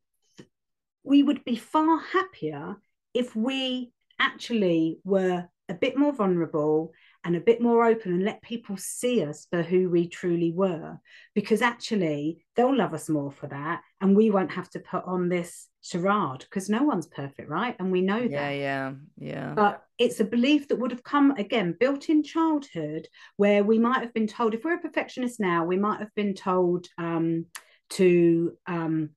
we 1.07 1.23
would 1.23 1.45
be 1.45 1.57
far 1.57 1.99
happier 1.99 2.77
if 3.15 3.35
we 3.35 3.93
actually 4.21 4.99
were 5.05 5.49
a 5.69 5.75
bit 5.75 5.97
more 5.97 6.13
vulnerable 6.13 6.93
and 7.25 7.35
a 7.35 7.41
bit 7.41 7.61
more 7.61 7.85
open 7.85 8.13
and 8.13 8.25
let 8.25 8.41
people 8.41 8.77
see 8.77 9.25
us 9.25 9.49
for 9.51 9.63
who 9.63 9.91
we 9.91 10.09
truly 10.09 10.53
were. 10.53 10.97
Because 11.35 11.61
actually 11.61 12.45
they'll 12.55 12.77
love 12.77 12.95
us 12.95 13.09
more 13.09 13.33
for 13.33 13.49
that 13.49 13.83
and 14.01 14.17
we 14.17 14.31
won't 14.31 14.53
have 14.53 14.71
to 14.71 14.81
put 14.81 15.05
on 15.05 15.29
this 15.29 15.69
charade 15.83 16.41
because 16.41 16.69
no 16.69 16.83
one's 16.83 17.07
perfect 17.07 17.49
right? 17.49 17.75
And 17.79 17.91
we 17.91 18.01
know 18.01 18.21
that. 18.21 18.31
yeah, 18.31 18.51
that. 18.51 18.57
yeah 18.57 18.93
yeah. 19.19 19.53
But 19.55 19.83
it's 19.99 20.21
a 20.21 20.25
belief 20.25 20.69
that 20.69 20.77
would 20.77 20.93
have 20.93 21.03
come 21.03 21.33
again 21.33 21.75
built 21.79 22.09
in 22.09 22.23
childhood 22.23 23.09
where 23.37 23.65
we 23.65 23.79
might 23.79 24.03
have 24.03 24.15
been 24.15 24.29
told 24.29 24.55
if 24.55 24.65
we're 24.65 24.75
a 24.75 24.81
perfectionist 24.81 25.41
now 25.41 25.65
we 25.65 25.79
might 25.79 26.01
have 26.01 26.15
been 26.15 26.35
told 26.35 26.87
um, 26.99 27.47
to 27.91 28.53
um, 28.67 29.11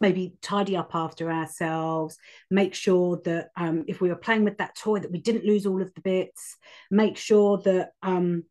maybe 0.00 0.34
tidy 0.42 0.76
up 0.76 0.94
after 0.94 1.30
ourselves 1.30 2.18
make 2.50 2.74
sure 2.74 3.20
that 3.24 3.48
um, 3.56 3.84
if 3.88 4.00
we 4.00 4.08
were 4.08 4.16
playing 4.16 4.44
with 4.44 4.58
that 4.58 4.76
toy 4.76 4.98
that 4.98 5.10
we 5.10 5.20
didn't 5.20 5.44
lose 5.44 5.66
all 5.66 5.82
of 5.82 5.92
the 5.94 6.00
bits 6.00 6.56
make 6.90 7.16
sure 7.16 7.58
that 7.58 7.90
um, 8.02 8.44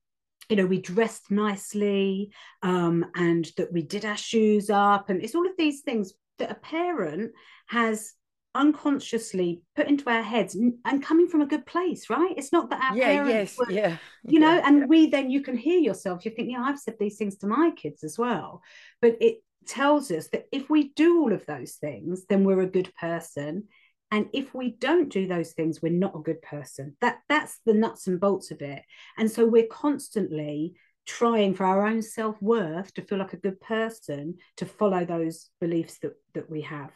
you 0.49 0.55
know 0.55 0.65
we 0.65 0.81
dressed 0.81 1.29
nicely 1.31 2.31
um, 2.63 3.05
and 3.15 3.51
that 3.57 3.71
we 3.71 3.81
did 3.81 4.05
our 4.05 4.17
shoes 4.17 4.69
up 4.69 5.09
and 5.09 5.23
it's 5.23 5.35
all 5.35 5.47
of 5.47 5.57
these 5.57 5.81
things 5.81 6.13
that 6.39 6.51
a 6.51 6.55
parent 6.55 7.31
has 7.67 8.13
unconsciously 8.55 9.61
put 9.75 9.87
into 9.87 10.09
our 10.09 10.23
heads 10.23 10.55
and 10.55 11.03
coming 11.03 11.27
from 11.27 11.41
a 11.41 11.45
good 11.45 11.65
place 11.67 12.09
right 12.09 12.33
it's 12.37 12.51
not 12.51 12.71
that 12.71 12.81
our 12.81 12.97
yeah 12.97 13.05
parents 13.05 13.31
yes 13.31 13.57
were, 13.57 13.71
yeah 13.71 13.97
you 14.23 14.39
know 14.39 14.55
yeah, 14.55 14.63
and 14.65 14.79
yeah. 14.79 14.85
we 14.85 15.07
then 15.07 15.29
you 15.29 15.41
can 15.41 15.55
hear 15.55 15.79
yourself 15.79 16.25
you 16.25 16.31
think 16.31 16.49
yeah 16.49 16.63
i've 16.63 16.79
said 16.79 16.95
these 16.99 17.17
things 17.17 17.37
to 17.37 17.45
my 17.45 17.71
kids 17.75 18.03
as 18.03 18.17
well 18.17 18.61
but 18.99 19.15
it 19.21 19.43
tells 19.67 20.11
us 20.11 20.27
that 20.29 20.45
if 20.51 20.69
we 20.69 20.89
do 20.89 21.21
all 21.21 21.33
of 21.33 21.45
those 21.45 21.73
things, 21.73 22.25
then 22.27 22.43
we're 22.43 22.61
a 22.61 22.67
good 22.67 22.93
person. 22.99 23.65
And 24.11 24.27
if 24.33 24.53
we 24.53 24.71
don't 24.71 25.09
do 25.09 25.27
those 25.27 25.51
things, 25.51 25.81
we're 25.81 25.91
not 25.91 26.15
a 26.15 26.21
good 26.21 26.41
person. 26.41 26.95
That 27.01 27.19
that's 27.27 27.59
the 27.65 27.73
nuts 27.73 28.07
and 28.07 28.19
bolts 28.19 28.51
of 28.51 28.61
it. 28.61 28.83
And 29.17 29.29
so 29.29 29.45
we're 29.45 29.67
constantly 29.67 30.75
trying 31.05 31.53
for 31.53 31.65
our 31.65 31.85
own 31.85 32.01
self-worth 32.01 32.93
to 32.93 33.01
feel 33.01 33.17
like 33.17 33.33
a 33.33 33.37
good 33.37 33.59
person 33.61 34.35
to 34.57 34.65
follow 34.65 35.05
those 35.05 35.49
beliefs 35.59 35.99
that 35.99 36.13
that 36.33 36.49
we 36.49 36.61
have. 36.61 36.91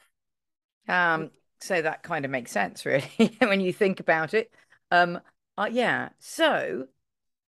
Um, 0.88 1.32
so 1.60 1.82
that 1.82 2.04
kind 2.04 2.26
of 2.26 2.32
makes 2.32 2.52
sense, 2.52 2.86
really, 2.86 3.38
when 3.40 3.62
you 3.62 3.74
think 3.74 4.00
about 4.00 4.34
it. 4.34 4.52
Um, 4.90 5.20
uh, 5.58 5.70
yeah. 5.72 6.10
So 6.20 6.88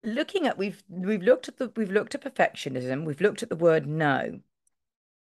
looking 0.02 0.46
at 0.46 0.58
we've 0.58 0.82
we've 0.88 1.22
looked 1.22 1.48
at 1.48 1.56
the 1.56 1.72
we've 1.76 1.90
looked 1.90 2.14
at 2.14 2.22
perfectionism, 2.22 3.04
we've 3.04 3.20
looked 3.20 3.42
at 3.42 3.48
the 3.48 3.56
word 3.56 3.86
no. 3.86 4.40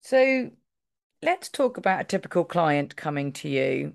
So 0.03 0.51
let's 1.21 1.47
talk 1.47 1.77
about 1.77 2.01
a 2.01 2.03
typical 2.03 2.43
client 2.43 2.95
coming 2.97 3.31
to 3.33 3.47
you 3.47 3.93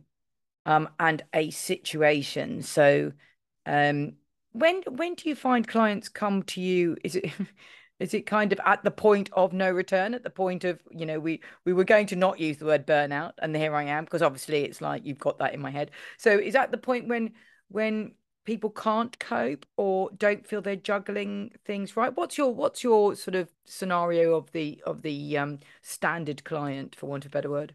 um, 0.64 0.88
and 0.98 1.22
a 1.34 1.50
situation. 1.50 2.62
So 2.62 3.12
um, 3.66 4.14
when 4.52 4.82
when 4.88 5.14
do 5.14 5.28
you 5.28 5.36
find 5.36 5.68
clients 5.68 6.08
come 6.08 6.44
to 6.44 6.62
you? 6.62 6.96
Is 7.04 7.14
it 7.16 7.30
is 8.00 8.14
it 8.14 8.22
kind 8.22 8.54
of 8.54 8.60
at 8.64 8.82
the 8.84 8.90
point 8.90 9.28
of 9.34 9.52
no 9.52 9.70
return, 9.70 10.14
at 10.14 10.22
the 10.22 10.30
point 10.30 10.64
of, 10.64 10.80
you 10.90 11.04
know, 11.04 11.20
we 11.20 11.42
we 11.66 11.74
were 11.74 11.84
going 11.84 12.06
to 12.06 12.16
not 12.16 12.40
use 12.40 12.56
the 12.56 12.64
word 12.64 12.86
burnout 12.86 13.32
and 13.42 13.54
here 13.54 13.74
I 13.74 13.84
am, 13.84 14.04
because 14.04 14.22
obviously 14.22 14.64
it's 14.64 14.80
like 14.80 15.04
you've 15.04 15.18
got 15.18 15.38
that 15.40 15.52
in 15.52 15.60
my 15.60 15.70
head. 15.70 15.90
So 16.16 16.38
is 16.38 16.54
that 16.54 16.70
the 16.70 16.78
point 16.78 17.06
when 17.08 17.34
when 17.68 18.12
people 18.48 18.70
can't 18.70 19.18
cope 19.18 19.66
or 19.76 20.08
don't 20.16 20.46
feel 20.46 20.62
they're 20.62 20.74
juggling 20.74 21.52
things 21.66 21.98
right? 21.98 22.16
What's 22.16 22.38
your 22.38 22.54
what's 22.54 22.82
your 22.82 23.14
sort 23.14 23.34
of 23.34 23.50
scenario 23.66 24.34
of 24.34 24.50
the 24.52 24.82
of 24.86 25.02
the 25.02 25.36
um, 25.36 25.58
standard 25.82 26.44
client 26.44 26.96
for 26.96 27.08
want 27.08 27.26
of 27.26 27.30
a 27.30 27.36
better 27.36 27.50
word? 27.50 27.74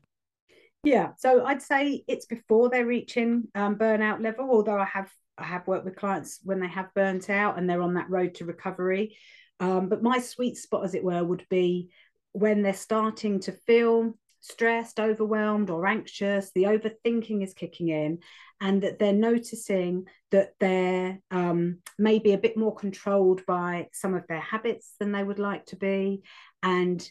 Yeah 0.84 1.12
so 1.16 1.46
i'd 1.46 1.62
say 1.62 2.04
it's 2.08 2.26
before 2.26 2.70
they're 2.70 2.86
reaching 2.86 3.44
um, 3.56 3.78
burnout 3.78 4.22
level 4.22 4.50
although 4.50 4.78
i 4.78 4.84
have 4.84 5.10
i 5.38 5.44
have 5.46 5.66
worked 5.66 5.86
with 5.86 5.96
clients 5.96 6.42
when 6.44 6.60
they 6.60 6.68
have 6.68 6.94
burnt 6.94 7.30
out 7.30 7.58
and 7.58 7.70
they're 7.70 7.82
on 7.82 7.94
that 7.94 8.10
road 8.10 8.36
to 8.36 8.46
recovery. 8.46 9.16
Um, 9.60 9.88
but 9.88 10.04
my 10.04 10.20
sweet 10.20 10.58
spot 10.58 10.84
as 10.84 10.96
it 10.96 11.04
were 11.04 11.24
would 11.24 11.46
be 11.50 11.90
when 12.34 12.64
they're 12.64 12.74
starting 12.74 13.40
to 13.42 13.54
feel 13.68 14.14
stressed, 14.44 15.00
overwhelmed, 15.00 15.70
or 15.70 15.88
anxious, 15.88 16.52
the 16.54 16.64
overthinking 16.64 17.42
is 17.44 17.54
kicking 17.54 17.88
in, 17.88 18.20
and 18.64 18.82
that 18.82 18.98
they're 18.98 19.12
noticing 19.12 20.08
that 20.32 20.54
they're 20.58 21.20
um, 21.32 21.80
maybe 22.00 22.32
a 22.32 22.38
bit 22.38 22.56
more 22.56 22.74
controlled 22.74 23.46
by 23.46 23.90
some 23.92 24.16
of 24.16 24.26
their 24.28 24.40
habits 24.40 24.94
than 25.02 25.12
they 25.12 25.22
would 25.22 25.38
like 25.38 25.66
to 25.66 25.76
be. 25.76 26.24
And 26.64 27.06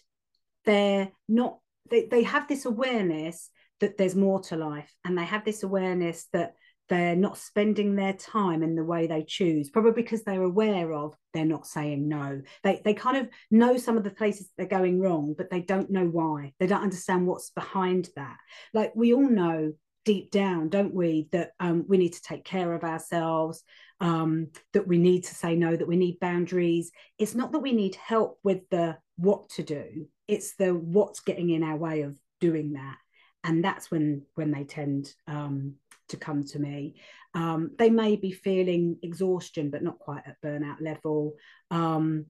they're 0.65 1.11
not, 1.29 1.59
they, 1.91 2.07
they 2.07 2.23
have 2.23 2.49
this 2.49 2.65
awareness 2.65 3.51
that 3.81 3.99
there's 3.99 4.17
more 4.17 4.41
to 4.41 4.57
life, 4.57 4.91
and 5.05 5.19
they 5.19 5.27
have 5.27 5.45
this 5.45 5.63
awareness 5.63 6.27
that 6.33 6.55
they're 6.89 7.17
not 7.17 7.37
spending 7.37 7.97
their 7.97 8.15
time 8.15 8.63
in 8.63 8.75
the 8.75 8.85
way 8.85 9.07
they 9.07 9.23
choose 9.23 9.71
probably 9.71 9.93
because 9.93 10.25
they're 10.25 10.43
aware 10.43 10.93
of 10.93 11.15
they're 11.33 11.45
not 11.45 11.67
saying 11.67 12.07
no. 12.07 12.43
They 12.65 12.83
they 12.85 12.93
kind 12.93 13.17
of 13.17 13.29
know 13.51 13.79
some 13.79 13.97
of 13.97 14.05
the 14.05 14.11
places 14.11 14.51
they're 14.57 14.67
going 14.67 15.01
wrong 15.01 15.35
but 15.39 15.49
they 15.49 15.61
don't 15.61 15.91
know 15.91 16.05
why. 16.05 16.53
They 16.59 16.67
don't 16.67 16.83
understand 16.83 17.27
what's 17.27 17.51
behind 17.51 18.11
that. 18.17 18.37
Like 18.75 18.93
we 18.95 19.15
all 19.15 19.29
know 19.29 19.73
deep 20.05 20.31
down 20.31 20.69
don't 20.69 20.95
we 20.95 21.29
that 21.33 21.53
um, 21.61 21.85
we 21.89 21.97
need 21.97 22.13
to 22.13 22.23
take 22.23 22.45
care 22.45 22.73
of 22.73 22.85
ourselves 22.85 23.63
um, 24.01 24.49
that 24.73 24.87
we 24.87 24.99
need 24.99 25.25
to 25.25 25.35
say 25.35 25.55
no 25.55 25.77
that 25.77 25.89
we 25.89 25.97
need 25.97 26.19
boundaries 26.21 26.91
it's 27.19 27.35
not 27.35 27.53
that 27.53 27.61
we 27.61 27.73
need 27.73 27.95
help 27.95 28.39
with 28.43 28.69
the 28.71 28.97
what 29.17 29.49
to 29.49 29.63
do 29.63 30.07
it's 30.27 30.55
the 30.57 30.75
what's 30.75 31.21
getting 31.21 31.51
in 31.51 31.63
our 31.63 31.77
way 31.77 32.03
of 32.03 32.17
doing 32.41 32.73
that 32.73 32.97
and 33.45 33.65
that's 33.65 33.91
when 33.91 34.23
when 34.35 34.51
they 34.51 34.65
tend 34.65 35.13
um, 35.27 35.75
to 36.13 36.17
come 36.17 36.45
to 36.45 36.59
me. 36.59 36.95
Um, 37.35 37.73
they 37.79 37.91
may 37.91 38.17
be 38.17 38.31
feeling 38.31 38.99
exhaustion, 39.03 39.71
but 39.71 39.83
not 39.83 39.99
quite 39.99 40.23
at 40.27 40.41
burnout 40.45 40.81
level. 40.81 41.35
Um, 41.71 42.27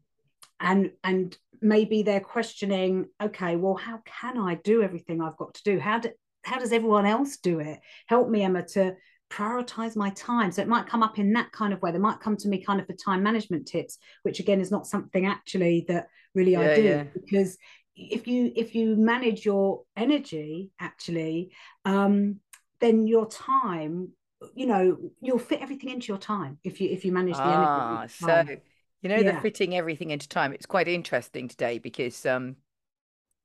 and 0.58 0.92
and 1.04 1.36
maybe 1.60 2.02
they're 2.02 2.20
questioning, 2.20 3.08
okay, 3.20 3.56
well, 3.56 3.74
how 3.74 4.00
can 4.06 4.38
I 4.38 4.54
do 4.54 4.82
everything 4.82 5.20
I've 5.20 5.36
got 5.36 5.54
to 5.54 5.62
do? 5.64 5.78
How 5.78 5.98
do, 5.98 6.10
how 6.42 6.58
does 6.58 6.72
everyone 6.72 7.06
else 7.06 7.36
do 7.36 7.60
it? 7.60 7.80
Help 8.06 8.28
me, 8.28 8.42
Emma, 8.42 8.62
to 8.68 8.96
prioritize 9.30 9.96
my 9.96 10.10
time. 10.10 10.52
So 10.52 10.62
it 10.62 10.68
might 10.68 10.86
come 10.86 11.02
up 11.02 11.18
in 11.18 11.32
that 11.32 11.52
kind 11.52 11.72
of 11.72 11.80
way. 11.80 11.90
They 11.90 11.98
might 11.98 12.20
come 12.20 12.36
to 12.36 12.48
me 12.48 12.62
kind 12.62 12.80
of 12.80 12.86
for 12.86 12.92
time 12.92 13.22
management 13.22 13.66
tips, 13.66 13.98
which 14.22 14.40
again 14.40 14.60
is 14.60 14.70
not 14.70 14.86
something 14.86 15.26
actually 15.26 15.86
that 15.88 16.08
really 16.34 16.52
yeah, 16.52 16.60
I 16.60 16.74
do 16.74 16.82
yeah. 16.82 17.04
because 17.14 17.56
if 17.94 18.26
you 18.26 18.52
if 18.56 18.74
you 18.74 18.96
manage 18.96 19.44
your 19.44 19.82
energy 19.96 20.70
actually 20.80 21.52
um 21.84 22.36
then 22.80 23.06
your 23.06 23.28
time 23.28 24.08
you 24.54 24.66
know 24.66 24.96
you'll 25.20 25.38
fit 25.38 25.60
everything 25.60 25.90
into 25.90 26.08
your 26.08 26.18
time 26.18 26.58
if 26.64 26.80
you 26.80 26.88
if 26.88 27.04
you 27.04 27.12
manage 27.12 27.36
the 27.36 27.42
ah, 27.42 27.98
energy 27.98 28.12
so 28.18 28.56
you 29.02 29.08
know 29.08 29.16
yeah. 29.16 29.32
the 29.32 29.40
fitting 29.40 29.76
everything 29.76 30.10
into 30.10 30.28
time 30.28 30.52
it's 30.52 30.66
quite 30.66 30.88
interesting 30.88 31.48
today 31.48 31.78
because 31.78 32.24
um 32.24 32.56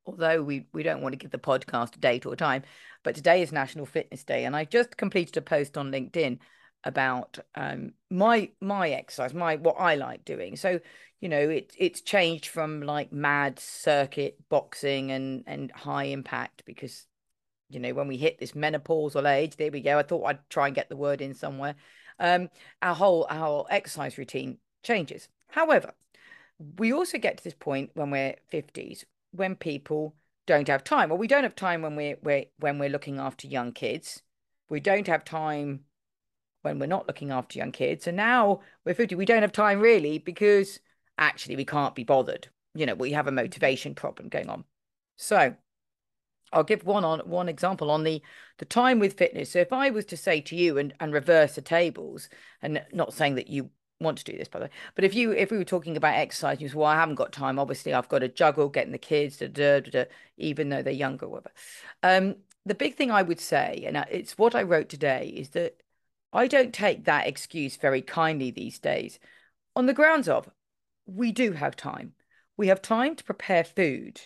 although 0.08 0.42
we 0.42 0.66
we 0.74 0.84
don't 0.84 1.02
want 1.02 1.14
to 1.14 1.18
give 1.18 1.32
the 1.32 1.38
podcast 1.38 1.96
a 1.96 2.00
date 2.00 2.26
or 2.26 2.36
time 2.36 2.64
but 3.04 3.16
today 3.16 3.42
is 3.42 3.52
national 3.52 3.86
fitness 3.86 4.24
day 4.24 4.46
and 4.46 4.56
i 4.56 4.66
just 4.66 4.98
completed 4.98 5.38
a 5.38 5.42
post 5.42 5.78
on 5.78 5.92
linkedin 5.92 6.40
about 6.84 7.38
um 7.56 7.92
my 8.10 8.50
my 8.62 8.90
exercise 8.90 9.34
my 9.34 9.56
what 9.58 9.76
i 9.78 9.96
like 9.96 10.24
doing 10.26 10.56
so 10.56 10.80
you 11.20 11.30
know 11.30 11.50
it 11.50 11.74
it's 11.78 12.02
changed 12.02 12.48
from 12.48 12.82
like 12.82 13.12
mad 13.12 13.60
circuit 13.60 14.38
boxing 14.50 15.12
and 15.12 15.44
and 15.46 15.72
high 15.72 16.06
impact 16.06 16.64
because 16.66 17.06
you 17.70 17.80
know, 17.80 17.94
when 17.94 18.08
we 18.08 18.18
hit 18.18 18.40
this 18.40 18.54
menopausal 18.54 19.30
age, 19.30 19.58
there 19.58 19.72
we 19.72 19.82
go. 19.82 19.98
I 19.98 20.04
thought 20.04 20.26
I'd 20.26 20.50
try 20.50 20.68
and 20.68 20.76
get 20.76 20.90
the 20.90 20.96
word 20.96 21.22
in 21.22 21.34
somewhere. 21.34 21.76
Um, 22.20 22.50
our 22.82 22.96
whole 22.96 23.28
our 23.30 23.66
exercise 23.70 24.18
routine 24.18 24.58
changes. 24.84 25.28
However, 25.50 25.94
we 26.78 26.94
also 26.94 27.18
get 27.18 27.38
to 27.38 27.44
this 27.44 27.54
point 27.54 27.92
when 27.94 28.10
we're 28.10 28.36
50s 28.52 29.04
when 29.38 29.56
people 29.56 30.16
don't 30.46 30.68
have 30.68 30.84
time. 30.84 31.10
Well, 31.10 31.18
we 31.18 31.28
don't 31.28 31.44
have 31.44 31.56
time 31.56 31.82
when 31.82 31.96
we're, 31.96 32.18
we're 32.24 32.46
when 32.60 32.80
we're 32.80 32.90
looking 32.90 33.20
after 33.20 33.48
young 33.48 33.72
kids. 33.72 34.22
We 34.70 34.80
don't 34.80 35.08
have 35.08 35.24
time 35.24 35.82
when 36.62 36.80
we're 36.80 36.88
not 36.88 37.08
looking 37.08 37.32
after 37.32 37.60
young 37.60 37.72
kids. 37.72 38.08
And 38.08 38.18
now 38.18 38.62
we're 38.86 38.94
50, 38.94 39.16
we 39.16 39.26
don't 39.26 39.42
have 39.42 39.52
time 39.52 39.80
really 39.80 40.18
because 40.18 40.80
actually 41.18 41.56
we 41.56 41.66
can't 41.66 41.96
be 41.96 42.04
bothered. 42.04 42.50
You 42.74 42.86
know, 42.86 42.96
we 42.96 43.12
have 43.12 43.28
a 43.28 43.32
motivation 43.32 43.96
problem 43.96 44.30
going 44.30 44.50
on. 44.50 44.66
So 45.16 45.56
I'll 46.54 46.64
give 46.64 46.86
one 46.86 47.04
on 47.04 47.20
one 47.22 47.50
example 47.50 47.92
on 47.92 48.04
the 48.04 48.22
the 48.58 48.66
time 48.66 49.00
with 49.00 49.18
fitness. 49.18 49.52
So 49.52 49.60
if 49.60 49.74
I 49.74 49.90
was 49.90 50.06
to 50.06 50.18
say 50.18 50.42
to 50.42 50.56
you 50.56 50.78
and 50.78 50.94
and 51.00 51.14
reverse 51.14 51.56
the 51.56 51.62
tables, 51.62 52.30
and 52.62 52.84
not 52.94 53.14
saying 53.14 53.36
that 53.36 53.48
you 53.48 53.70
want 54.00 54.18
to 54.20 54.24
do 54.24 54.38
this 54.38 54.48
by 54.48 54.60
the 54.60 54.66
way, 54.66 54.72
but 54.96 55.04
if 55.04 55.16
you 55.16 55.32
if 55.32 55.52
we 55.52 55.58
were 55.58 55.64
talking 55.64 55.98
about 55.98 56.16
exercise, 56.16 56.62
you 56.62 56.70
say, 56.70 56.76
well, 56.76 56.88
I 56.88 56.96
haven't 56.96 57.16
got 57.16 57.32
time. 57.32 57.60
Obviously, 57.60 57.94
I've 57.94 58.10
got 58.10 58.20
to 58.20 58.28
juggle 58.28 58.70
getting 58.70 58.92
the 58.92 58.98
kids, 58.98 59.38
da, 59.38 59.48
da, 59.48 59.80
da, 59.80 60.06
even 60.38 60.70
though 60.70 60.82
they're 60.82 60.94
younger, 60.94 61.28
whatever. 61.28 61.52
Um, 62.04 62.36
the 62.66 62.76
big 62.76 62.96
thing 62.96 63.12
I 63.12 63.22
would 63.22 63.40
say, 63.40 63.84
and 63.88 63.98
it's 64.12 64.38
what 64.38 64.54
I 64.54 64.64
wrote 64.64 64.90
today, 64.90 65.34
is 65.36 65.50
that 65.50 65.78
I 66.34 66.48
don't 66.48 66.74
take 66.74 67.06
that 67.06 67.28
excuse 67.28 67.78
very 67.78 68.02
kindly 68.02 68.52
these 68.52 68.80
days, 68.80 69.20
on 69.76 69.86
the 69.86 69.94
grounds 69.94 70.28
of 70.28 70.50
we 71.06 71.32
do 71.32 71.54
have 71.54 71.76
time. 71.76 72.14
We 72.58 72.68
have 72.68 72.82
time 72.82 73.16
to 73.16 73.24
prepare 73.24 73.64
food. 73.64 74.22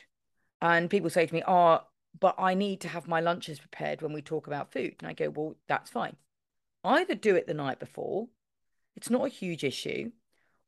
And 0.62 0.90
people 0.90 1.10
say 1.10 1.26
to 1.26 1.34
me, 1.34 1.44
Oh, 1.48 1.82
but 2.20 2.36
I 2.38 2.54
need 2.54 2.82
to 2.82 2.88
have 2.88 3.08
my 3.08 3.20
lunches 3.20 3.60
prepared 3.60 4.02
when 4.02 4.14
we 4.14 4.22
talk 4.22 4.48
about 4.48 4.72
food. 4.72 4.96
And 5.00 5.08
I 5.08 5.14
go, 5.14 5.30
Well, 5.30 5.56
that's 5.68 5.90
fine. 5.90 6.16
Either 6.84 7.16
do 7.16 7.36
it 7.36 7.48
the 7.48 7.54
night 7.54 7.80
before, 7.80 8.28
it's 8.96 9.10
not 9.10 9.26
a 9.26 9.30
huge 9.30 9.64
issue, 9.64 10.12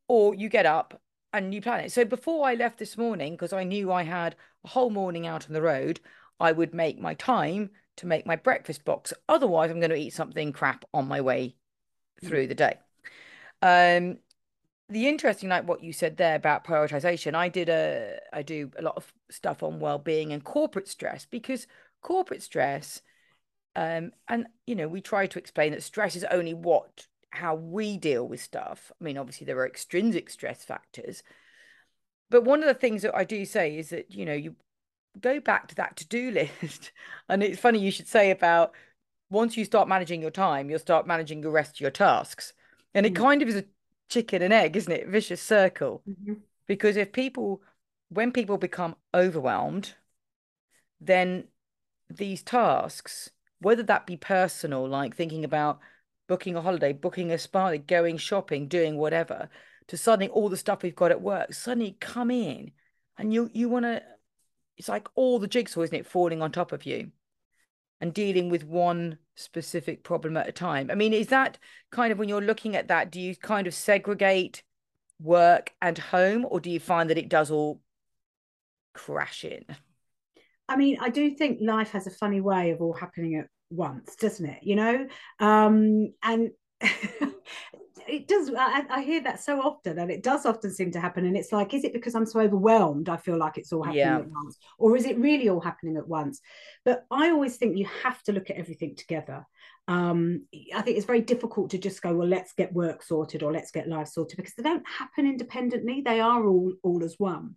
or 0.08 0.36
you 0.36 0.50
get 0.50 0.66
up 0.66 1.02
and 1.32 1.54
you 1.54 1.62
plan 1.62 1.82
it. 1.82 1.92
So 1.92 2.06
before 2.06 2.48
I 2.48 2.54
left 2.54 2.78
this 2.78 2.98
morning, 2.98 3.34
because 3.34 3.54
I 3.54 3.64
knew 3.64 3.92
I 3.92 4.04
had 4.04 4.36
a 4.64 4.70
whole 4.70 4.90
morning 4.90 5.26
out 5.28 5.48
on 5.48 5.54
the 5.54 5.62
road, 5.62 6.00
I 6.40 6.52
would 6.52 6.74
make 6.74 7.00
my 7.00 7.16
time 7.16 7.72
to 7.98 8.08
make 8.08 8.26
my 8.26 8.36
breakfast 8.36 8.86
box. 8.86 9.14
Otherwise, 9.30 9.72
I'm 9.72 9.80
going 9.80 9.90
to 9.90 9.96
eat 9.96 10.14
something 10.14 10.52
crap 10.52 10.86
on 10.94 11.08
my 11.08 11.22
way 11.22 11.56
through 12.24 12.48
the 12.48 12.56
day. 12.56 12.78
Um, 13.62 14.18
the 14.90 15.08
interesting, 15.08 15.50
like 15.50 15.68
what 15.68 15.84
you 15.84 15.94
said 15.94 16.18
there 16.18 16.36
about 16.36 16.66
prioritization, 16.66 17.34
I 17.34 17.50
did 17.50 17.70
a, 17.70 18.20
I 18.32 18.42
do 18.42 18.72
a 18.78 18.82
lot 18.82 18.98
of 18.98 19.12
stuff 19.32 19.64
on 19.64 19.80
well-being 19.80 20.34
and 20.34 20.44
corporate 20.44 20.88
stress 20.88 21.26
because 21.26 21.68
corporate 22.02 22.44
stress, 22.44 23.02
um, 23.76 24.12
and 24.28 24.48
you 24.68 24.76
know, 24.76 24.88
we 24.88 25.02
try 25.02 25.26
to 25.26 25.40
explain 25.40 25.72
that 25.72 25.84
stress 25.84 26.16
is 26.16 26.26
only 26.26 26.54
what 26.54 27.08
how 27.36 27.56
we 27.56 27.98
deal 27.98 28.28
with 28.28 28.42
stuff. 28.42 28.92
I 29.00 29.04
mean, 29.04 29.18
obviously 29.18 29.46
there 29.46 29.58
are 29.58 29.68
extrinsic 29.68 30.30
stress 30.30 30.64
factors, 30.64 31.24
but 32.30 32.44
one 32.44 32.62
of 32.62 32.68
the 32.68 32.74
things 32.74 33.02
that 33.02 33.16
I 33.16 33.24
do 33.24 33.46
say 33.46 33.78
is 33.78 33.90
that 33.90 34.12
you 34.12 34.26
know 34.26 34.34
you 34.34 34.56
go 35.20 35.40
back 35.40 35.68
to 35.68 35.76
that 35.76 35.96
to-do 35.98 36.32
list. 36.62 36.92
and 37.30 37.44
it's 37.44 37.60
funny 37.60 37.80
you 37.80 37.92
should 37.92 38.08
say 38.08 38.32
about 38.32 38.74
once 39.30 39.58
you 39.58 39.66
start 39.66 39.88
managing 39.88 40.22
your 40.22 40.32
time, 40.32 40.70
you'll 40.70 40.80
start 40.80 41.08
managing 41.08 41.42
the 41.42 41.50
rest 41.50 41.76
of 41.76 41.82
your 41.82 41.92
tasks. 41.92 42.54
And 42.94 43.06
mm-hmm. 43.06 43.16
it 43.16 43.20
kind 43.20 43.42
of 43.42 43.48
is 43.48 43.56
a 43.56 43.66
chicken 44.10 44.42
and 44.42 44.54
egg, 44.54 44.78
isn't 44.78 44.92
it? 44.92 45.08
Vicious 45.08 45.42
circle. 45.42 46.04
Mm-hmm. 46.08 46.34
Because 46.68 46.96
if 46.98 47.12
people, 47.12 47.62
when 48.10 48.32
people 48.32 48.58
become 48.58 48.96
overwhelmed, 49.14 49.94
then 51.02 51.46
these 52.10 52.44
tasks, 52.44 53.32
whether 53.60 53.84
that 53.84 54.06
be 54.06 54.18
personal, 54.18 54.88
like 54.88 55.16
thinking 55.16 55.44
about 55.44 55.80
booking 56.28 56.56
a 56.56 56.62
holiday, 56.62 56.94
booking 56.94 57.32
a 57.32 57.38
spa, 57.38 57.76
going 57.78 58.18
shopping, 58.18 58.68
doing 58.68 58.98
whatever, 58.98 59.50
to 59.88 59.98
suddenly 59.98 60.30
all 60.30 60.50
the 60.50 60.58
stuff 60.58 60.84
we've 60.84 60.96
got 60.96 61.12
at 61.12 61.22
work 61.22 61.54
suddenly 61.54 61.98
come 62.00 62.32
in 62.32 62.72
and 63.18 63.34
you 63.34 63.50
you 63.54 63.70
want 63.70 63.86
to 63.86 64.02
it's 64.78 64.90
like 64.90 65.08
all 65.16 65.40
the 65.40 65.48
jigsaw, 65.48 65.82
isn't 65.82 65.96
it, 65.96 66.08
falling 66.08 66.42
on 66.42 66.52
top 66.52 66.72
of 66.72 66.86
you 66.86 67.12
and 68.02 68.14
dealing 68.14 68.50
with 68.50 68.66
one 68.66 69.18
specific 69.36 70.04
problem 70.04 70.36
at 70.36 70.48
a 70.48 70.52
time. 70.52 70.90
I 70.92 70.96
mean, 70.96 71.14
is 71.14 71.28
that 71.28 71.58
kind 71.92 72.12
of 72.12 72.20
when 72.20 72.28
you're 72.28 72.42
looking 72.42 72.76
at 72.76 72.88
that, 72.88 73.12
do 73.12 73.22
you 73.22 73.36
kind 73.36 73.68
of 73.68 73.74
segregate 73.74 74.64
work 75.22 75.74
and 75.82 75.98
home, 75.98 76.46
or 76.50 76.60
do 76.60 76.70
you 76.70 76.80
find 76.80 77.10
that 77.10 77.18
it 77.18 77.30
does 77.30 77.52
all 77.52 77.82
crash 78.94 79.46
in? 79.46 79.64
I 80.68 80.76
mean, 80.76 80.98
I 81.00 81.10
do 81.10 81.32
think 81.32 81.60
life 81.62 81.92
has 81.92 82.08
a 82.08 82.12
funny 82.12 82.42
way 82.42 82.72
of 82.72 82.82
all 82.82 82.94
happening 82.94 83.36
at 83.36 83.48
once, 83.74 84.16
doesn't 84.16 84.46
it? 84.46 84.64
You 84.64 84.76
know, 84.76 85.08
um, 85.40 86.14
and 86.22 86.52
it 88.08 88.28
does 88.28 88.50
I, 88.58 88.84
I, 88.90 89.02
hear 89.02 89.22
that 89.22 89.42
so 89.42 89.62
often 89.62 90.00
and 90.00 90.12
it 90.12 90.24
does 90.24 90.46
often 90.46 90.72
seem 90.72 90.92
to 90.92 91.00
happen 91.00 91.26
and 91.26 91.38
it's 91.38 91.52
like 91.52 91.74
is 91.74 91.84
it 91.84 91.94
because 91.94 92.16
i'm 92.16 92.26
so 92.26 92.40
overwhelmed 92.40 93.10
i 93.10 93.18
feel 93.18 93.38
like 93.38 93.58
it's 93.58 93.72
all 93.72 93.84
happening 93.84 94.06
yeah. 94.06 94.20
at 94.20 94.30
once? 94.30 94.58
Or 94.78 94.96
is 94.96 95.06
it 95.06 95.18
really 95.18 95.50
all 95.50 95.62
happening 95.62 95.98
at 95.98 96.08
once? 96.08 96.42
But 96.86 97.06
i 97.12 97.30
always 97.30 97.58
think 97.58 97.78
you 97.78 97.88
have 98.04 98.22
to 98.24 98.32
look 98.32 98.50
at 98.50 98.58
everything 98.58 98.96
together. 98.96 99.46
Um, 99.88 100.46
i 100.74 100.82
think 100.82 100.98
it's 100.98 101.06
very 101.06 101.22
difficult 101.22 101.72
to 101.72 101.78
just 101.78 102.02
go 102.02 102.14
well 102.14 102.28
let's 102.28 102.54
get 102.54 102.74
work 102.74 103.04
sorted 103.04 103.44
or 103.44 103.52
let's 103.52 103.72
get 103.72 103.90
life 103.90 104.08
sorted 104.08 104.38
because 104.38 104.54
they 104.56 104.64
don't 104.64 104.88
happen 104.88 105.26
independently. 105.26 106.02
They 106.02 106.20
are 106.20 106.46
all 106.46 106.74
all 106.84 107.04
as 107.04 107.16
one. 107.18 107.56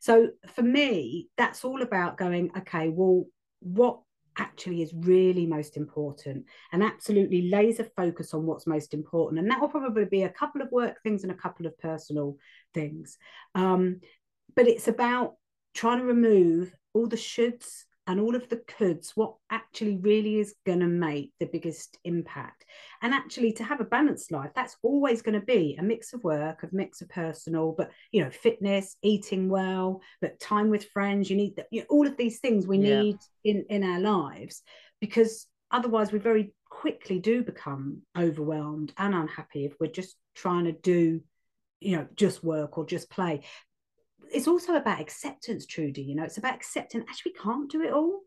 So 0.00 0.30
for 0.54 0.62
me 0.62 1.28
that's 1.36 1.64
all 1.64 1.82
about 1.82 2.18
going 2.18 2.50
okay 2.58 2.88
well 2.88 3.24
what 3.60 4.00
actually 4.38 4.82
is 4.82 4.92
really 4.94 5.46
most 5.46 5.76
important 5.76 6.44
and 6.72 6.82
absolutely 6.82 7.48
laser 7.48 7.88
focus 7.96 8.34
on 8.34 8.44
what's 8.44 8.66
most 8.66 8.94
important 8.94 9.40
and 9.40 9.50
that 9.50 9.60
will 9.60 9.68
probably 9.68 10.04
be 10.04 10.22
a 10.22 10.28
couple 10.28 10.60
of 10.60 10.70
work 10.70 11.02
things 11.02 11.22
and 11.22 11.32
a 11.32 11.36
couple 11.36 11.66
of 11.66 11.78
personal 11.78 12.36
things. 12.74 13.18
Um, 13.54 14.00
but 14.54 14.68
it's 14.68 14.88
about 14.88 15.34
trying 15.74 15.98
to 15.98 16.04
remove 16.04 16.74
all 16.94 17.06
the 17.06 17.16
shoulds 17.16 17.84
and 18.06 18.20
all 18.20 18.36
of 18.36 18.48
the 18.48 18.62
coulds, 18.68 19.12
what 19.16 19.34
actually 19.50 19.96
really 19.96 20.38
is 20.38 20.54
going 20.64 20.80
to 20.80 20.86
make 20.86 21.32
the 21.40 21.46
biggest 21.46 21.98
impact. 22.04 22.64
And 23.02 23.12
actually, 23.12 23.52
to 23.54 23.64
have 23.64 23.80
a 23.80 23.84
balanced 23.84 24.30
life, 24.30 24.50
that's 24.54 24.76
always 24.82 25.22
going 25.22 25.38
to 25.38 25.44
be 25.44 25.76
a 25.78 25.82
mix 25.82 26.12
of 26.12 26.22
work, 26.22 26.62
a 26.62 26.68
mix 26.72 27.00
of 27.00 27.08
personal, 27.08 27.74
but 27.76 27.90
you 28.12 28.22
know, 28.22 28.30
fitness, 28.30 28.96
eating 29.02 29.48
well, 29.48 30.00
but 30.20 30.38
time 30.38 30.70
with 30.70 30.88
friends. 30.90 31.28
You 31.28 31.36
need 31.36 31.56
that, 31.56 31.66
you 31.70 31.80
know, 31.80 31.86
all 31.90 32.06
of 32.06 32.16
these 32.16 32.38
things 32.38 32.66
we 32.66 32.78
yeah. 32.78 33.02
need 33.02 33.16
in 33.44 33.64
in 33.68 33.82
our 33.82 34.00
lives 34.00 34.62
because 35.00 35.46
otherwise, 35.70 36.12
we 36.12 36.18
very 36.18 36.54
quickly 36.68 37.18
do 37.18 37.42
become 37.42 38.02
overwhelmed 38.16 38.92
and 38.98 39.14
unhappy 39.14 39.64
if 39.64 39.74
we're 39.80 39.90
just 39.90 40.16
trying 40.34 40.64
to 40.64 40.72
do 40.72 41.20
you 41.80 41.96
know 41.96 42.06
just 42.16 42.42
work 42.42 42.78
or 42.78 42.86
just 42.86 43.10
play 43.10 43.42
it's 44.32 44.48
also 44.48 44.74
about 44.74 45.00
acceptance, 45.00 45.66
Trudy. 45.66 46.02
You 46.02 46.14
know, 46.14 46.24
it's 46.24 46.38
about 46.38 46.54
accepting 46.54 47.02
actually 47.08 47.32
we 47.32 47.42
can't 47.42 47.70
do 47.70 47.82
it 47.82 47.92
all. 47.92 48.20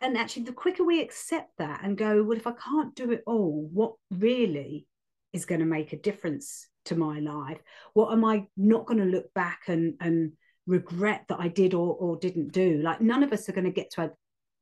And 0.00 0.16
actually, 0.16 0.44
the 0.44 0.52
quicker 0.52 0.84
we 0.84 1.00
accept 1.00 1.56
that 1.58 1.80
and 1.82 1.96
go, 1.96 2.22
well, 2.22 2.36
if 2.36 2.46
I 2.46 2.52
can't 2.52 2.94
do 2.94 3.12
it 3.12 3.22
all, 3.26 3.68
what 3.72 3.94
really 4.10 4.86
is 5.32 5.46
going 5.46 5.60
to 5.60 5.66
make 5.66 5.92
a 5.92 5.98
difference 5.98 6.68
to 6.86 6.96
my 6.96 7.18
life? 7.18 7.58
What 7.94 8.12
am 8.12 8.24
I 8.24 8.46
not 8.56 8.86
going 8.86 9.00
to 9.00 9.06
look 9.06 9.32
back 9.34 9.62
and 9.68 9.94
and 10.00 10.32
regret 10.66 11.24
that 11.28 11.40
I 11.40 11.48
did 11.48 11.74
or 11.74 11.94
or 11.94 12.16
didn't 12.16 12.52
do? 12.52 12.80
Like 12.82 13.00
none 13.00 13.22
of 13.22 13.32
us 13.32 13.48
are 13.48 13.52
going 13.52 13.64
to 13.64 13.70
get 13.70 13.90
to 13.92 14.04
a 14.04 14.10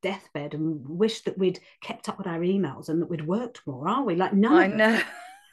deathbed 0.02 0.54
and 0.54 0.86
wish 0.86 1.22
that 1.22 1.38
we'd 1.38 1.58
kept 1.82 2.08
up 2.08 2.18
with 2.18 2.26
our 2.26 2.40
emails 2.40 2.88
and 2.88 3.00
that 3.00 3.10
we'd 3.10 3.26
worked 3.26 3.60
more, 3.66 3.88
are 3.88 4.04
we? 4.04 4.14
Like 4.14 4.34
none 4.34 4.52
I 4.52 4.64
of 4.66 4.74
know. 4.74 4.94
Us. 4.94 5.02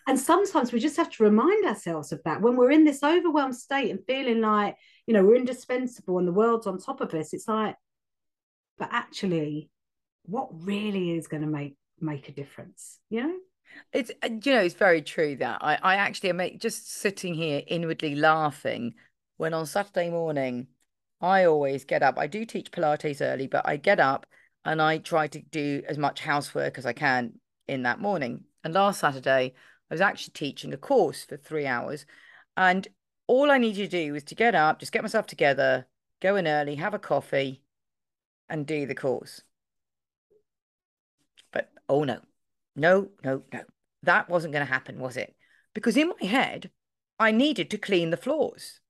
And 0.07 0.19
sometimes 0.19 0.73
we 0.73 0.79
just 0.79 0.97
have 0.97 1.09
to 1.11 1.23
remind 1.23 1.65
ourselves 1.65 2.11
of 2.11 2.21
that 2.25 2.41
when 2.41 2.55
we're 2.55 2.71
in 2.71 2.83
this 2.83 3.03
overwhelmed 3.03 3.55
state 3.55 3.91
and 3.91 3.99
feeling 4.05 4.41
like 4.41 4.75
you 5.07 5.13
know 5.13 5.23
we're 5.23 5.35
indispensable 5.35 6.17
and 6.19 6.27
the 6.27 6.33
world's 6.33 6.67
on 6.67 6.77
top 6.77 7.01
of 7.01 7.13
us. 7.13 7.33
It's 7.33 7.47
like 7.47 7.75
but 8.81 8.89
actually 8.91 9.69
what 10.23 10.49
really 10.51 11.11
is 11.11 11.27
going 11.27 11.43
to 11.43 11.47
make 11.47 11.75
make 11.99 12.27
a 12.29 12.31
difference 12.31 12.99
you 13.09 13.23
know? 13.23 13.35
It's 13.93 14.11
you 14.23 14.53
know 14.53 14.61
it's 14.61 14.75
very 14.75 15.01
true 15.01 15.37
that 15.37 15.59
i 15.61 15.77
i 15.81 15.95
actually 15.95 16.31
am 16.31 16.41
just 16.57 16.91
sitting 16.91 17.33
here 17.33 17.61
inwardly 17.67 18.15
laughing 18.15 18.95
when 19.37 19.53
on 19.53 19.65
saturday 19.65 20.09
morning 20.09 20.67
i 21.21 21.45
always 21.45 21.85
get 21.85 22.03
up. 22.03 22.17
I 22.17 22.27
do 22.27 22.43
teach 22.43 22.71
pilates 22.71 23.21
early 23.21 23.47
but 23.47 23.67
i 23.67 23.77
get 23.77 23.99
up 23.99 24.25
and 24.65 24.81
i 24.81 24.97
try 24.97 25.27
to 25.27 25.41
do 25.41 25.83
as 25.87 25.97
much 25.97 26.19
housework 26.19 26.77
as 26.77 26.85
i 26.85 26.93
can 26.93 27.39
in 27.67 27.83
that 27.83 28.01
morning. 28.01 28.43
And 28.63 28.73
last 28.73 28.99
saturday 28.99 29.53
i 29.89 29.93
was 29.93 30.01
actually 30.01 30.33
teaching 30.33 30.73
a 30.73 30.77
course 30.77 31.23
for 31.23 31.37
three 31.37 31.65
hours 31.65 32.05
and 32.57 32.87
all 33.31 33.49
I 33.49 33.59
need 33.59 33.77
you 33.77 33.87
to 33.87 34.05
do 34.05 34.13
is 34.15 34.25
to 34.25 34.35
get 34.35 34.55
up, 34.55 34.81
just 34.81 34.91
get 34.91 35.03
myself 35.03 35.25
together, 35.25 35.87
go 36.21 36.35
in 36.35 36.49
early, 36.49 36.75
have 36.75 36.93
a 36.93 36.99
coffee, 36.99 37.61
and 38.49 38.67
do 38.67 38.85
the 38.85 38.93
course. 38.93 39.41
But 41.53 41.71
oh 41.87 42.03
no, 42.03 42.19
no, 42.75 43.07
no, 43.23 43.43
no. 43.53 43.61
That 44.03 44.27
wasn't 44.27 44.51
going 44.51 44.65
to 44.65 44.73
happen, 44.73 44.99
was 44.99 45.15
it? 45.15 45.33
Because 45.73 45.95
in 45.95 46.09
my 46.09 46.27
head, 46.27 46.71
I 47.19 47.31
needed 47.31 47.69
to 47.69 47.77
clean 47.77 48.09
the 48.09 48.17
floors. 48.17 48.81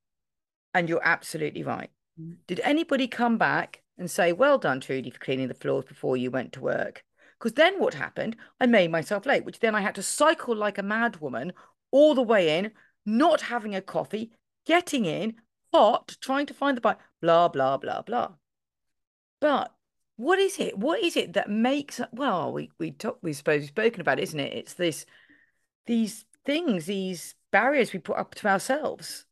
And 0.74 0.90
you're 0.90 1.04
absolutely 1.04 1.62
right. 1.62 1.92
Mm. 2.20 2.38
Did 2.48 2.62
anybody 2.62 3.08
come 3.08 3.38
back 3.38 3.84
and 4.00 4.10
say, 4.10 4.34
well 4.34 4.58
done, 4.58 4.80
Trudy, 4.80 5.12
for 5.12 5.20
cleaning 5.20 5.50
the 5.50 5.54
floors 5.54 5.86
before 5.86 6.18
you 6.18 6.32
went 6.32 6.54
to 6.54 6.62
work? 6.62 7.04
Because 7.38 7.54
then 7.54 7.80
what 7.80 7.94
happened? 7.94 8.38
I 8.60 8.66
made 8.66 8.90
myself 8.90 9.28
late, 9.28 9.46
which 9.46 9.60
then 9.60 9.76
I 9.76 9.82
had 9.82 9.94
to 9.96 10.02
cycle 10.02 10.56
like 10.56 10.80
a 10.80 10.84
mad 10.84 11.22
woman 11.22 11.54
all 11.92 12.16
the 12.16 12.24
way 12.24 12.58
in, 12.58 12.72
not 13.06 13.42
having 13.42 13.76
a 13.76 13.82
coffee, 13.82 14.32
getting 14.66 15.06
in, 15.06 15.36
hot, 15.74 16.18
trying 16.22 16.46
to 16.48 16.54
find 16.54 16.78
the 16.78 16.82
bike, 16.82 17.00
blah, 17.22 17.48
blah, 17.48 17.78
blah, 17.78 18.02
blah. 18.02 18.30
But 19.40 19.74
what 20.18 20.40
is 20.40 20.60
it? 20.60 20.78
What 20.78 21.04
is 21.04 21.18
it 21.18 21.34
that 21.34 21.50
makes 21.50 22.00
well, 22.12 22.54
we 22.54 22.70
we 22.80 22.92
talk 22.92 23.18
we 23.22 23.34
suppose 23.34 23.62
we've 23.62 23.70
spoken 23.70 24.02
about, 24.02 24.20
it, 24.20 24.24
isn't 24.24 24.40
it? 24.40 24.54
It's 24.54 24.74
this 24.76 25.06
these 25.88 26.26
things, 26.46 26.86
these 26.86 27.36
barriers 27.52 27.92
we 27.92 28.00
put 28.00 28.18
up 28.18 28.36
to 28.36 28.48
ourselves. 28.48 29.26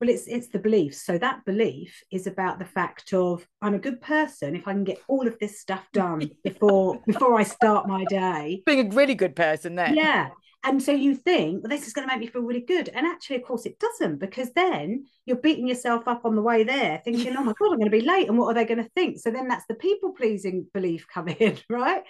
Well, 0.00 0.08
it's 0.08 0.26
it's 0.26 0.48
the 0.48 0.58
belief. 0.58 0.94
So 0.94 1.18
that 1.18 1.44
belief 1.44 2.02
is 2.10 2.26
about 2.26 2.58
the 2.58 2.64
fact 2.64 3.12
of 3.12 3.46
I'm 3.60 3.74
a 3.74 3.78
good 3.78 4.00
person 4.00 4.56
if 4.56 4.66
I 4.66 4.72
can 4.72 4.84
get 4.84 5.00
all 5.06 5.28
of 5.28 5.38
this 5.38 5.60
stuff 5.60 5.86
done 5.92 6.30
before 6.44 7.00
before 7.06 7.38
I 7.38 7.42
start 7.44 7.86
my 7.86 8.04
day. 8.06 8.62
Being 8.66 8.92
a 8.92 8.96
really 8.96 9.14
good 9.14 9.36
person 9.36 9.74
then. 9.74 9.94
Yeah. 9.94 10.30
And 10.64 10.80
so 10.80 10.92
you 10.92 11.16
think, 11.16 11.62
well, 11.62 11.70
this 11.70 11.88
is 11.88 11.92
going 11.92 12.08
to 12.08 12.14
make 12.14 12.20
me 12.20 12.28
feel 12.28 12.42
really 12.42 12.60
good. 12.60 12.88
And 12.88 13.04
actually, 13.04 13.36
of 13.36 13.42
course, 13.42 13.66
it 13.66 13.80
doesn't, 13.80 14.18
because 14.18 14.52
then 14.52 15.06
you're 15.26 15.36
beating 15.36 15.66
yourself 15.66 16.06
up 16.06 16.24
on 16.24 16.36
the 16.36 16.42
way 16.42 16.62
there, 16.62 17.00
thinking, 17.04 17.36
oh 17.36 17.42
my 17.42 17.52
God, 17.58 17.72
I'm 17.72 17.78
going 17.78 17.90
to 17.90 17.90
be 17.90 18.00
late. 18.00 18.28
And 18.28 18.38
what 18.38 18.46
are 18.46 18.54
they 18.54 18.64
going 18.64 18.82
to 18.82 18.90
think? 18.90 19.18
So 19.18 19.30
then 19.30 19.48
that's 19.48 19.66
the 19.66 19.74
people 19.74 20.12
pleasing 20.12 20.66
belief 20.72 21.06
coming 21.12 21.36
in, 21.36 21.58
right? 21.68 22.02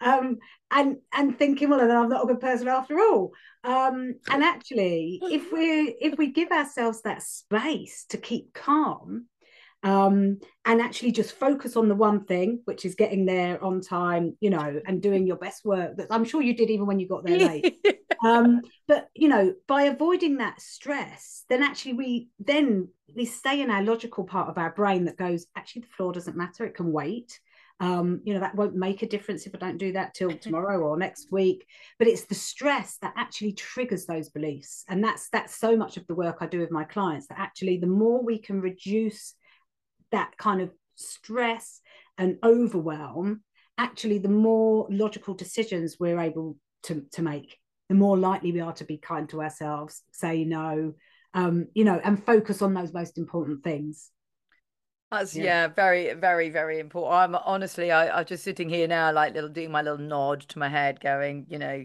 Um, 0.00 0.38
and 0.70 0.96
and 1.12 1.38
thinking, 1.38 1.68
well, 1.68 1.80
then 1.80 1.90
I'm 1.90 2.08
not 2.08 2.24
a 2.24 2.26
good 2.26 2.40
person 2.40 2.68
after 2.68 2.98
all. 3.00 3.32
Um, 3.64 4.14
and 4.30 4.44
actually, 4.44 5.20
if 5.22 5.52
we 5.52 5.96
if 6.00 6.16
we 6.16 6.32
give 6.32 6.50
ourselves 6.50 7.02
that 7.02 7.22
space 7.22 8.04
to 8.10 8.18
keep 8.18 8.52
calm, 8.52 9.26
um, 9.86 10.40
and 10.64 10.80
actually 10.80 11.12
just 11.12 11.36
focus 11.36 11.76
on 11.76 11.88
the 11.88 11.94
one 11.94 12.24
thing, 12.24 12.60
which 12.64 12.84
is 12.84 12.96
getting 12.96 13.24
there 13.24 13.62
on 13.62 13.80
time, 13.80 14.36
you 14.40 14.50
know, 14.50 14.80
and 14.84 15.00
doing 15.00 15.28
your 15.28 15.36
best 15.36 15.64
work 15.64 15.96
that 15.96 16.08
I'm 16.10 16.24
sure 16.24 16.42
you 16.42 16.56
did 16.56 16.70
even 16.70 16.86
when 16.86 16.98
you 16.98 17.06
got 17.06 17.24
there 17.24 17.38
late. 17.38 17.78
um, 18.24 18.62
but 18.88 19.06
you 19.14 19.28
know, 19.28 19.54
by 19.68 19.84
avoiding 19.84 20.38
that 20.38 20.60
stress, 20.60 21.44
then 21.48 21.62
actually 21.62 21.92
we 21.92 22.28
then 22.40 22.88
we 23.14 23.26
stay 23.26 23.60
in 23.60 23.70
our 23.70 23.84
logical 23.84 24.24
part 24.24 24.48
of 24.48 24.58
our 24.58 24.72
brain 24.72 25.04
that 25.04 25.16
goes, 25.16 25.46
actually 25.54 25.82
the 25.82 25.94
floor 25.96 26.12
doesn't 26.12 26.36
matter, 26.36 26.64
it 26.64 26.74
can 26.74 26.90
wait. 26.90 27.38
Um, 27.78 28.22
you 28.24 28.34
know, 28.34 28.40
that 28.40 28.56
won't 28.56 28.74
make 28.74 29.02
a 29.02 29.08
difference 29.08 29.46
if 29.46 29.54
I 29.54 29.58
don't 29.58 29.78
do 29.78 29.92
that 29.92 30.14
till 30.14 30.30
tomorrow 30.36 30.80
or 30.80 30.96
next 30.96 31.30
week. 31.30 31.64
But 32.00 32.08
it's 32.08 32.24
the 32.24 32.34
stress 32.34 32.98
that 33.02 33.14
actually 33.16 33.52
triggers 33.52 34.04
those 34.04 34.30
beliefs. 34.30 34.84
And 34.88 35.04
that's 35.04 35.28
that's 35.28 35.54
so 35.54 35.76
much 35.76 35.96
of 35.96 36.08
the 36.08 36.16
work 36.16 36.38
I 36.40 36.46
do 36.46 36.58
with 36.58 36.72
my 36.72 36.82
clients 36.82 37.28
that 37.28 37.38
actually 37.38 37.76
the 37.76 37.86
more 37.86 38.20
we 38.20 38.38
can 38.38 38.60
reduce 38.60 39.34
that 40.12 40.36
kind 40.36 40.60
of 40.60 40.70
stress 40.94 41.80
and 42.18 42.38
overwhelm, 42.42 43.42
actually, 43.78 44.18
the 44.18 44.28
more 44.28 44.86
logical 44.90 45.34
decisions 45.34 45.96
we're 45.98 46.20
able 46.20 46.56
to, 46.84 47.04
to 47.12 47.22
make, 47.22 47.58
the 47.88 47.94
more 47.94 48.16
likely 48.16 48.52
we 48.52 48.60
are 48.60 48.72
to 48.74 48.84
be 48.84 48.98
kind 48.98 49.28
to 49.28 49.42
ourselves, 49.42 50.02
say 50.12 50.44
no, 50.44 50.94
um, 51.34 51.66
you 51.74 51.84
know, 51.84 52.00
and 52.02 52.24
focus 52.24 52.62
on 52.62 52.74
those 52.74 52.92
most 52.92 53.18
important 53.18 53.62
things. 53.62 54.10
That's 55.10 55.36
yeah. 55.36 55.44
yeah, 55.44 55.68
very, 55.68 56.14
very, 56.14 56.50
very 56.50 56.80
important. 56.80 57.14
I'm 57.14 57.34
honestly, 57.44 57.92
I, 57.92 58.18
I'm 58.18 58.24
just 58.24 58.42
sitting 58.42 58.68
here 58.68 58.88
now, 58.88 59.12
like 59.12 59.34
little 59.34 59.50
doing 59.50 59.70
my 59.70 59.82
little 59.82 59.98
nod 59.98 60.40
to 60.40 60.58
my 60.58 60.68
head, 60.68 61.00
going, 61.00 61.46
you 61.48 61.58
know, 61.58 61.84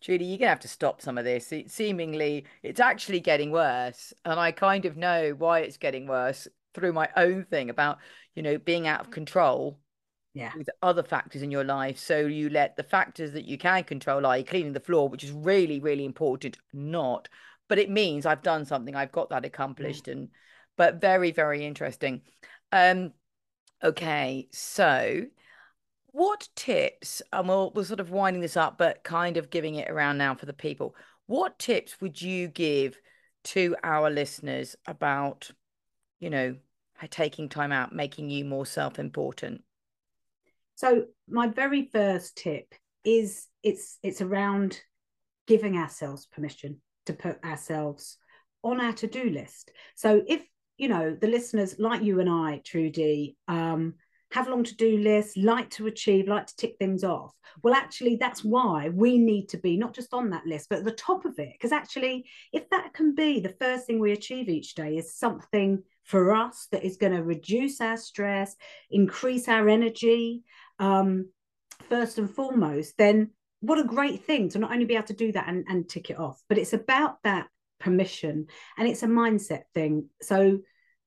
Trudy, 0.00 0.24
you're 0.24 0.38
gonna 0.38 0.48
have 0.48 0.60
to 0.60 0.68
stop 0.68 1.02
some 1.02 1.18
of 1.18 1.24
this. 1.24 1.52
It, 1.52 1.70
seemingly, 1.70 2.46
it's 2.62 2.80
actually 2.80 3.20
getting 3.20 3.50
worse, 3.50 4.12
and 4.24 4.40
I 4.40 4.52
kind 4.52 4.84
of 4.84 4.96
know 4.96 5.34
why 5.36 5.60
it's 5.60 5.76
getting 5.76 6.06
worse 6.06 6.48
through 6.74 6.92
my 6.92 7.08
own 7.16 7.44
thing 7.44 7.70
about 7.70 7.98
you 8.34 8.42
know 8.42 8.58
being 8.58 8.86
out 8.86 9.00
of 9.00 9.10
control 9.10 9.78
yeah. 10.34 10.52
with 10.56 10.70
other 10.82 11.02
factors 11.02 11.42
in 11.42 11.50
your 11.50 11.64
life. 11.64 11.98
So 11.98 12.20
you 12.20 12.48
let 12.48 12.76
the 12.76 12.82
factors 12.82 13.32
that 13.32 13.44
you 13.44 13.58
can 13.58 13.84
control 13.84 14.22
like 14.22 14.48
cleaning 14.48 14.72
the 14.72 14.80
floor 14.80 15.08
which 15.08 15.24
is 15.24 15.32
really 15.32 15.80
really 15.80 16.04
important 16.04 16.58
not 16.72 17.28
but 17.68 17.78
it 17.78 17.90
means 17.90 18.26
i've 18.26 18.42
done 18.42 18.64
something 18.64 18.94
i've 18.94 19.12
got 19.12 19.30
that 19.30 19.44
accomplished 19.44 20.06
mm. 20.06 20.12
and 20.12 20.28
but 20.76 21.00
very 21.00 21.30
very 21.30 21.64
interesting. 21.64 22.22
Um 22.70 23.12
okay 23.84 24.48
so 24.52 25.22
what 26.12 26.48
tips 26.54 27.22
and 27.32 27.48
we'll, 27.48 27.72
we're 27.74 27.84
sort 27.84 27.98
of 28.00 28.10
winding 28.10 28.42
this 28.42 28.56
up 28.56 28.78
but 28.78 29.02
kind 29.02 29.36
of 29.36 29.50
giving 29.50 29.74
it 29.76 29.90
around 29.90 30.18
now 30.18 30.34
for 30.34 30.46
the 30.46 30.52
people. 30.52 30.94
What 31.26 31.58
tips 31.58 32.00
would 32.00 32.20
you 32.20 32.48
give 32.48 32.98
to 33.44 33.74
our 33.82 34.10
listeners 34.10 34.76
about 34.86 35.50
you 36.22 36.30
know, 36.30 36.54
taking 37.10 37.48
time 37.48 37.72
out, 37.72 37.92
making 37.92 38.30
you 38.30 38.44
more 38.44 38.64
self 38.64 39.00
important? 39.00 39.62
So 40.76 41.06
my 41.28 41.48
very 41.48 41.90
first 41.92 42.36
tip 42.36 42.72
is 43.04 43.48
it's 43.64 43.98
it's 44.04 44.22
around 44.22 44.80
giving 45.48 45.76
ourselves 45.76 46.26
permission 46.26 46.80
to 47.06 47.12
put 47.12 47.44
ourselves 47.44 48.18
on 48.62 48.80
our 48.80 48.92
to-do 48.92 49.30
list. 49.30 49.72
So 49.96 50.22
if 50.26 50.46
you 50.78 50.88
know 50.88 51.16
the 51.20 51.26
listeners 51.26 51.74
like 51.80 52.02
you 52.02 52.20
and 52.20 52.30
I, 52.30 52.62
Trudy, 52.64 53.36
um, 53.48 53.94
have 54.32 54.48
long 54.48 54.64
to-do 54.64 54.98
lists, 54.98 55.36
like 55.36 55.68
to 55.70 55.86
achieve, 55.86 56.26
like 56.26 56.46
to 56.46 56.56
tick 56.56 56.76
things 56.78 57.04
off. 57.04 57.34
Well, 57.62 57.74
actually, 57.74 58.16
that's 58.16 58.42
why 58.42 58.88
we 58.88 59.18
need 59.18 59.48
to 59.50 59.58
be 59.58 59.76
not 59.76 59.94
just 59.94 60.14
on 60.14 60.30
that 60.30 60.46
list, 60.46 60.68
but 60.70 60.78
at 60.78 60.84
the 60.84 60.92
top 60.92 61.24
of 61.26 61.38
it. 61.38 61.50
Because 61.52 61.72
actually, 61.72 62.24
if 62.52 62.68
that 62.70 62.94
can 62.94 63.14
be 63.14 63.40
the 63.40 63.54
first 63.60 63.86
thing 63.86 64.00
we 64.00 64.12
achieve 64.12 64.48
each 64.48 64.74
day 64.74 64.96
is 64.96 65.14
something 65.14 65.82
for 66.04 66.34
us 66.34 66.66
that 66.72 66.82
is 66.82 66.96
going 66.96 67.12
to 67.12 67.22
reduce 67.22 67.80
our 67.80 67.96
stress, 67.96 68.56
increase 68.90 69.48
our 69.48 69.68
energy, 69.68 70.42
um, 70.78 71.28
first 71.88 72.18
and 72.18 72.30
foremost, 72.30 72.94
then 72.96 73.30
what 73.60 73.78
a 73.78 73.84
great 73.84 74.24
thing 74.24 74.48
to 74.48 74.58
not 74.58 74.72
only 74.72 74.86
be 74.86 74.94
able 74.94 75.06
to 75.06 75.12
do 75.12 75.30
that 75.32 75.48
and, 75.48 75.64
and 75.68 75.88
tick 75.88 76.10
it 76.10 76.18
off, 76.18 76.42
but 76.48 76.58
it's 76.58 76.72
about 76.72 77.22
that 77.22 77.48
permission 77.78 78.46
and 78.78 78.88
it's 78.88 79.02
a 79.02 79.06
mindset 79.06 79.62
thing. 79.74 80.08
So, 80.22 80.60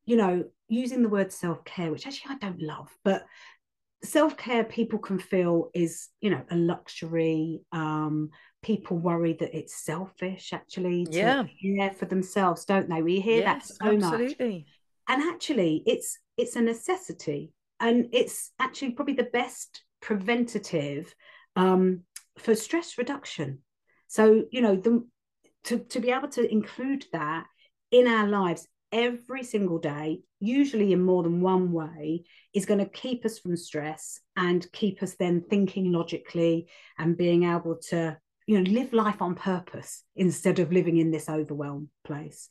you 0.05 0.15
know, 0.15 0.43
using 0.67 1.01
the 1.01 1.09
word 1.09 1.31
self 1.31 1.63
care, 1.65 1.91
which 1.91 2.07
actually 2.07 2.35
I 2.35 2.37
don't 2.37 2.61
love, 2.61 2.89
but 3.03 3.25
self 4.03 4.37
care 4.37 4.63
people 4.63 4.99
can 4.99 5.19
feel 5.19 5.69
is, 5.73 6.09
you 6.21 6.29
know, 6.29 6.43
a 6.49 6.55
luxury. 6.55 7.61
Um, 7.71 8.29
people 8.63 8.97
worry 8.97 9.33
that 9.33 9.55
it's 9.55 9.75
selfish 9.83 10.51
actually 10.51 11.05
to 11.05 11.17
yeah. 11.17 11.43
care 11.77 11.91
for 11.91 12.05
themselves, 12.05 12.65
don't 12.65 12.89
they? 12.89 13.03
We 13.03 13.19
hear 13.19 13.41
yes, 13.41 13.67
that 13.67 13.75
so 13.75 13.91
absolutely. 13.93 14.57
much 14.57 14.65
and 15.07 15.21
actually 15.23 15.83
it's 15.85 16.19
it's 16.37 16.55
a 16.55 16.61
necessity 16.61 17.51
and 17.79 18.07
it's 18.11 18.51
actually 18.59 18.91
probably 18.91 19.13
the 19.13 19.23
best 19.23 19.83
preventative 20.01 21.13
um, 21.55 22.01
for 22.37 22.55
stress 22.55 22.97
reduction 22.97 23.59
so 24.07 24.45
you 24.51 24.61
know 24.61 24.75
the 24.75 25.05
to, 25.63 25.79
to 25.79 25.99
be 25.99 26.11
able 26.11 26.27
to 26.27 26.49
include 26.51 27.05
that 27.11 27.45
in 27.91 28.07
our 28.07 28.27
lives 28.27 28.67
every 28.91 29.43
single 29.43 29.79
day 29.79 30.19
usually 30.45 30.93
in 30.93 31.01
more 31.01 31.23
than 31.23 31.41
one 31.41 31.71
way 31.71 32.23
is 32.53 32.65
going 32.65 32.79
to 32.79 32.89
keep 32.89 33.25
us 33.25 33.39
from 33.39 33.57
stress 33.57 34.19
and 34.37 34.71
keep 34.71 35.01
us 35.03 35.15
then 35.15 35.41
thinking 35.41 35.91
logically 35.91 36.67
and 36.97 37.17
being 37.17 37.43
able 37.43 37.75
to 37.89 38.17
you 38.47 38.59
know 38.59 38.71
live 38.71 38.93
life 38.93 39.21
on 39.21 39.35
purpose 39.35 40.03
instead 40.15 40.59
of 40.59 40.71
living 40.71 40.97
in 40.97 41.11
this 41.11 41.29
overwhelmed 41.29 41.89
place. 42.03 42.49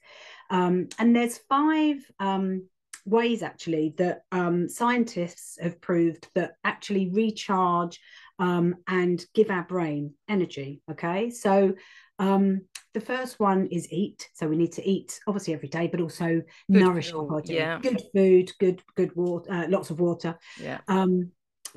Um, 0.51 0.89
and 0.99 1.15
there's 1.15 1.39
five 1.39 1.99
um, 2.19 2.69
ways 3.07 3.43
actually 3.43 3.95
that 3.99 4.23
um, 4.33 4.69
scientists 4.69 5.59
have 5.61 5.81
proved 5.81 6.29
that 6.35 6.57
actually 6.65 7.11
recharge 7.11 8.01
um, 8.39 8.77
and 8.89 9.25
give 9.35 9.51
our 9.51 9.63
brain 9.63 10.15
energy 10.29 10.83
okay? 10.91 11.31
So 11.31 11.75
um, 12.19 12.63
the 12.93 13.01
first 13.01 13.41
one 13.41 13.67
is 13.67 13.93
eat 13.93 14.29
so 14.35 14.47
we 14.47 14.57
need 14.57 14.73
to 14.73 14.89
eat 14.89 15.21
obviously 15.27 15.53
every 15.53 15.69
day 15.69 15.89
but 15.89 16.01
also 16.01 16.27
good 16.27 16.45
nourish 16.69 17.13
our 17.13 17.25
body. 17.25 17.55
yeah. 17.55 17.79
good 17.81 18.01
food 18.15 18.53
good 18.61 18.81
good 18.97 19.15
water 19.17 19.53
uh, 19.53 19.67
lots 19.69 19.91
of 19.91 20.01
water. 20.01 20.39
Yeah. 20.61 20.81
Um, 20.89 21.31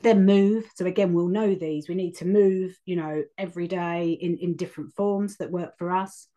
then 0.03 0.25
move. 0.25 0.69
So 0.75 0.85
again 0.85 1.13
we'll 1.13 1.27
know 1.27 1.55
these. 1.55 1.89
We 1.89 1.95
need 1.95 2.15
to 2.17 2.25
move 2.25 2.77
you 2.85 2.95
know 2.95 3.23
every 3.37 3.67
day 3.67 4.17
in 4.21 4.37
in 4.37 4.55
different 4.55 4.93
forms 4.93 5.37
that 5.37 5.51
work 5.51 5.77
for 5.77 5.91
us. 5.91 6.27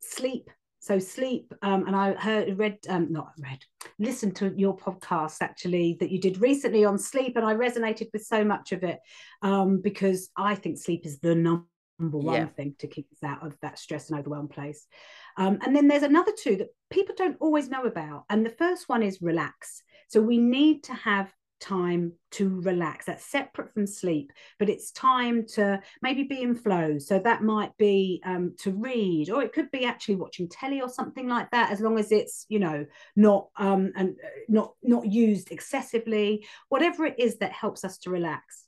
Sleep. 0.00 0.50
So 0.80 0.98
sleep 0.98 1.54
um, 1.62 1.86
and 1.86 1.96
i 1.96 2.12
heard 2.12 2.58
read 2.58 2.76
um, 2.90 3.10
not 3.10 3.32
read 3.38 3.58
listened 3.98 4.36
to 4.36 4.52
your 4.54 4.76
podcast 4.76 5.38
actually 5.40 5.96
that 5.98 6.10
you 6.10 6.20
did 6.20 6.42
recently 6.42 6.84
on 6.84 6.98
sleep 6.98 7.38
and 7.38 7.46
i 7.46 7.54
resonated 7.54 8.08
with 8.12 8.22
so 8.22 8.44
much 8.44 8.72
of 8.72 8.84
it 8.84 8.98
um, 9.40 9.80
because 9.80 10.28
i 10.36 10.54
think 10.54 10.76
sleep 10.76 11.06
is 11.06 11.20
the 11.20 11.34
number 11.34 11.64
one 11.98 12.34
yeah. 12.34 12.46
thing 12.46 12.74
to 12.78 12.86
keep 12.86 13.06
us 13.12 13.22
out 13.22 13.46
of 13.46 13.56
that 13.62 13.78
stress 13.78 14.10
and 14.10 14.18
overwhelm 14.18 14.48
place 14.48 14.86
um, 15.36 15.58
and 15.64 15.74
then 15.74 15.88
there's 15.88 16.02
another 16.02 16.32
two 16.36 16.56
that 16.56 16.68
people 16.90 17.14
don't 17.16 17.36
always 17.40 17.68
know 17.68 17.84
about 17.84 18.24
and 18.30 18.44
the 18.44 18.50
first 18.50 18.88
one 18.88 19.02
is 19.02 19.22
relax 19.22 19.82
so 20.08 20.20
we 20.20 20.38
need 20.38 20.82
to 20.84 20.94
have 20.94 21.32
time 21.64 22.12
to 22.32 22.60
relax. 22.60 23.06
That's 23.06 23.24
separate 23.24 23.72
from 23.72 23.86
sleep, 23.86 24.32
but 24.58 24.68
it's 24.68 24.90
time 24.90 25.46
to 25.54 25.80
maybe 26.02 26.24
be 26.24 26.42
in 26.42 26.54
flow. 26.54 26.98
So 26.98 27.18
that 27.18 27.42
might 27.42 27.76
be 27.78 28.22
um, 28.24 28.54
to 28.60 28.70
read, 28.72 29.30
or 29.30 29.42
it 29.42 29.52
could 29.52 29.70
be 29.70 29.84
actually 29.84 30.16
watching 30.16 30.48
telly 30.48 30.80
or 30.80 30.88
something 30.88 31.28
like 31.28 31.50
that. 31.50 31.70
As 31.70 31.80
long 31.80 31.98
as 31.98 32.12
it's 32.12 32.44
you 32.48 32.58
know 32.58 32.84
not 33.16 33.48
um, 33.56 33.92
and 33.96 34.10
uh, 34.10 34.28
not 34.48 34.74
not 34.82 35.06
used 35.06 35.50
excessively, 35.50 36.46
whatever 36.68 37.06
it 37.06 37.18
is 37.18 37.38
that 37.38 37.52
helps 37.52 37.84
us 37.84 37.98
to 37.98 38.10
relax. 38.10 38.64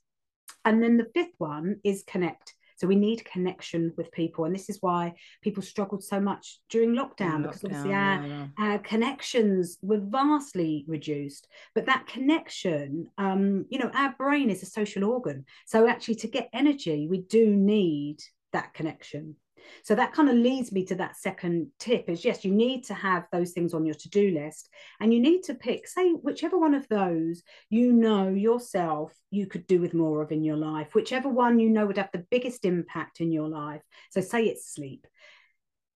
And 0.64 0.82
then 0.82 0.96
the 0.96 1.10
fifth 1.14 1.34
one 1.38 1.80
is 1.84 2.02
connect. 2.06 2.54
So 2.76 2.86
we 2.86 2.96
need 2.96 3.24
connection 3.24 3.92
with 3.96 4.12
people. 4.12 4.44
And 4.44 4.54
this 4.54 4.68
is 4.68 4.78
why 4.80 5.14
people 5.42 5.62
struggled 5.62 6.04
so 6.04 6.20
much 6.20 6.60
during 6.68 6.90
lockdown, 6.90 7.42
because 7.42 7.64
obviously 7.64 7.92
our, 7.92 8.26
yeah, 8.26 8.46
our 8.58 8.78
connections 8.78 9.78
were 9.82 10.00
vastly 10.00 10.84
reduced. 10.86 11.48
But 11.74 11.86
that 11.86 12.06
connection, 12.06 13.08
um, 13.18 13.66
you 13.70 13.78
know, 13.78 13.90
our 13.94 14.14
brain 14.18 14.50
is 14.50 14.62
a 14.62 14.66
social 14.66 15.04
organ. 15.04 15.44
So 15.66 15.88
actually 15.88 16.16
to 16.16 16.28
get 16.28 16.50
energy, 16.52 17.08
we 17.08 17.22
do 17.22 17.56
need 17.56 18.18
that 18.52 18.74
connection. 18.74 19.36
So 19.82 19.94
that 19.94 20.12
kind 20.12 20.28
of 20.28 20.36
leads 20.36 20.72
me 20.72 20.84
to 20.86 20.94
that 20.96 21.16
second 21.16 21.68
tip 21.78 22.08
is 22.08 22.24
yes, 22.24 22.44
you 22.44 22.52
need 22.52 22.84
to 22.84 22.94
have 22.94 23.24
those 23.32 23.52
things 23.52 23.74
on 23.74 23.84
your 23.86 23.94
to-do 23.94 24.30
list 24.30 24.68
and 25.00 25.12
you 25.12 25.20
need 25.20 25.42
to 25.44 25.54
pick, 25.54 25.86
say, 25.86 26.10
whichever 26.10 26.58
one 26.58 26.74
of 26.74 26.88
those 26.88 27.42
you 27.70 27.92
know 27.92 28.28
yourself 28.28 29.12
you 29.30 29.46
could 29.46 29.66
do 29.66 29.80
with 29.80 29.94
more 29.94 30.22
of 30.22 30.32
in 30.32 30.44
your 30.44 30.56
life, 30.56 30.94
whichever 30.94 31.28
one 31.28 31.58
you 31.58 31.70
know 31.70 31.86
would 31.86 31.98
have 31.98 32.10
the 32.12 32.26
biggest 32.30 32.64
impact 32.64 33.20
in 33.20 33.32
your 33.32 33.48
life. 33.48 33.82
So 34.10 34.20
say 34.20 34.44
it's 34.44 34.72
sleep. 34.72 35.06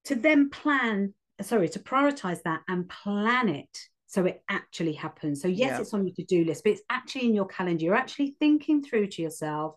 To 0.06 0.14
then 0.14 0.50
plan, 0.50 1.14
sorry, 1.42 1.68
to 1.70 1.78
prioritize 1.78 2.42
that 2.42 2.62
and 2.68 2.88
plan 2.88 3.48
it 3.48 3.78
so 4.10 4.24
it 4.24 4.42
actually 4.48 4.94
happens. 4.94 5.40
So 5.40 5.46
yes, 5.46 5.70
yeah. 5.70 5.80
it's 5.80 5.94
on 5.94 6.04
your 6.04 6.14
to-do 6.16 6.44
list, 6.44 6.64
but 6.64 6.72
it's 6.72 6.82
actually 6.90 7.26
in 7.26 7.34
your 7.34 7.46
calendar. 7.46 7.84
You're 7.84 7.94
actually 7.94 8.34
thinking 8.40 8.82
through 8.82 9.06
to 9.06 9.22
yourself, 9.22 9.76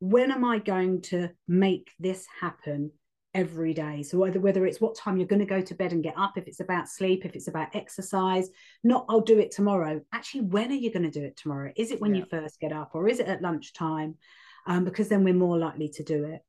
when 0.00 0.32
am 0.32 0.42
I 0.42 0.58
going 0.58 1.02
to 1.02 1.28
make 1.46 1.90
this 1.98 2.26
happen 2.40 2.92
every 3.34 3.74
day? 3.74 4.02
So 4.02 4.18
whether 4.18 4.40
whether 4.40 4.66
it's 4.66 4.80
what 4.80 4.96
time 4.96 5.16
you're 5.16 5.26
going 5.26 5.40
to 5.40 5.46
go 5.46 5.60
to 5.60 5.74
bed 5.74 5.92
and 5.92 6.02
get 6.02 6.18
up, 6.18 6.36
if 6.36 6.46
it's 6.46 6.60
about 6.60 6.88
sleep, 6.88 7.24
if 7.24 7.34
it's 7.34 7.48
about 7.48 7.74
exercise, 7.74 8.48
not 8.82 9.06
I'll 9.08 9.20
do 9.20 9.38
it 9.38 9.50
tomorrow. 9.50 10.00
Actually, 10.12 10.42
when 10.42 10.70
are 10.70 10.74
you 10.74 10.92
going 10.92 11.10
to 11.10 11.20
do 11.20 11.24
it 11.24 11.36
tomorrow? 11.36 11.72
Is 11.76 11.90
it 11.90 12.00
when 12.00 12.14
yeah. 12.14 12.20
you 12.20 12.26
first 12.30 12.60
get 12.60 12.72
up, 12.72 12.90
or 12.94 13.08
is 13.08 13.20
it 13.20 13.28
at 13.28 13.42
lunchtime? 13.42 14.16
Um, 14.66 14.84
because 14.84 15.08
then 15.08 15.24
we're 15.24 15.34
more 15.34 15.58
likely 15.58 15.88
to 15.90 16.02
do 16.02 16.24
it. 16.24 16.42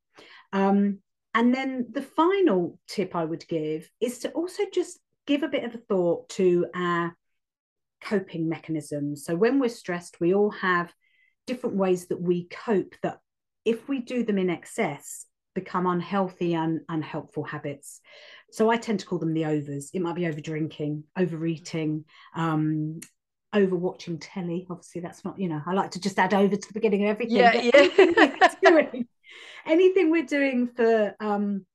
Um, 0.52 1.00
and 1.34 1.54
then 1.54 1.88
the 1.92 2.02
final 2.02 2.80
tip 2.88 3.15
I 3.15 3.24
would 3.24 3.48
give 3.48 3.89
is 4.02 4.20
to 4.20 4.32
also 4.32 4.63
just 4.74 5.00
give 5.26 5.44
a 5.44 5.48
bit 5.48 5.63
of 5.63 5.76
a 5.76 5.78
thought 5.78 6.28
to 6.30 6.65
our 6.74 7.15
coping 8.02 8.50
mechanisms. 8.50 9.26
So 9.26 9.36
when 9.36 9.60
we're 9.60 9.70
stressed, 9.70 10.20
we 10.20 10.34
all 10.34 10.52
have 10.52 10.94
different 11.46 11.76
ways 11.76 12.08
that 12.08 12.22
we 12.22 12.48
cope 12.48 12.96
that 13.04 13.20
if 13.63 13.88
we 13.88 14.00
do 14.00 14.24
them 14.24 14.38
in 14.38 14.50
excess, 14.50 15.26
become 15.60 15.86
unhealthy 15.86 16.54
and 16.54 16.82
unhelpful 16.89 17.43
habits. 17.43 18.02
So 18.52 18.69
I 18.69 18.78
tend 18.78 19.00
to 19.02 19.06
call 19.06 19.19
them 19.19 19.34
the 19.34 19.45
overs. 19.45 19.91
It 19.93 20.02
might 20.02 20.15
be 20.15 20.28
over 20.28 20.41
drinking, 20.41 21.04
overeating, 21.17 22.06
um, 22.36 23.00
over 23.54 23.76
watching 23.76 24.19
telly. 24.19 24.67
Obviously, 24.69 25.02
that's 25.02 25.24
not, 25.26 25.39
you 25.39 25.50
know, 25.50 25.62
I 25.65 25.74
like 25.74 25.91
to 25.91 26.02
just 26.02 26.19
add 26.19 26.34
over 26.34 26.56
to 26.56 26.67
the 26.67 26.74
beginning 26.74 27.04
of 27.04 27.10
everything. 27.10 27.38
Yeah, 27.38 27.54
yeah. 27.54 27.72
anything, 27.74 28.15
we're 28.15 28.82
doing, 28.91 29.08
anything 29.65 30.12
we're 30.12 30.26
doing 30.26 30.67
for 30.76 31.15
um 31.19 31.65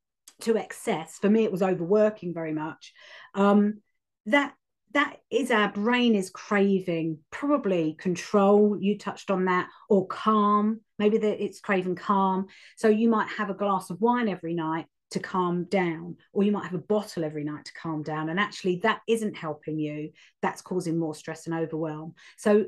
to 0.40 0.56
excess, 0.56 1.18
for 1.18 1.30
me, 1.30 1.44
it 1.44 1.52
was 1.52 1.62
overworking 1.62 2.34
very 2.34 2.52
much. 2.52 2.92
Um, 3.34 3.80
that 4.26 4.54
that 4.94 5.16
is 5.30 5.50
our 5.50 5.70
brain 5.70 6.14
is 6.14 6.30
craving 6.30 7.18
probably 7.30 7.94
control. 7.94 8.78
You 8.80 8.96
touched 8.96 9.30
on 9.30 9.44
that 9.46 9.68
or 9.88 10.06
calm. 10.06 10.80
Maybe 10.98 11.18
that 11.18 11.44
it's 11.44 11.60
craving 11.60 11.96
calm. 11.96 12.46
So 12.76 12.88
you 12.88 13.08
might 13.08 13.28
have 13.28 13.50
a 13.50 13.54
glass 13.54 13.90
of 13.90 14.00
wine 14.00 14.28
every 14.28 14.54
night 14.54 14.86
to 15.10 15.20
calm 15.20 15.64
down 15.64 16.16
or 16.32 16.42
you 16.42 16.52
might 16.52 16.64
have 16.64 16.74
a 16.74 16.78
bottle 16.78 17.24
every 17.24 17.44
night 17.44 17.64
to 17.66 17.72
calm 17.74 18.02
down. 18.02 18.28
And 18.28 18.40
actually 18.40 18.80
that 18.84 19.00
isn't 19.08 19.36
helping 19.36 19.78
you. 19.78 20.10
That's 20.42 20.62
causing 20.62 20.98
more 20.98 21.14
stress 21.14 21.46
and 21.46 21.54
overwhelm. 21.54 22.14
So 22.36 22.66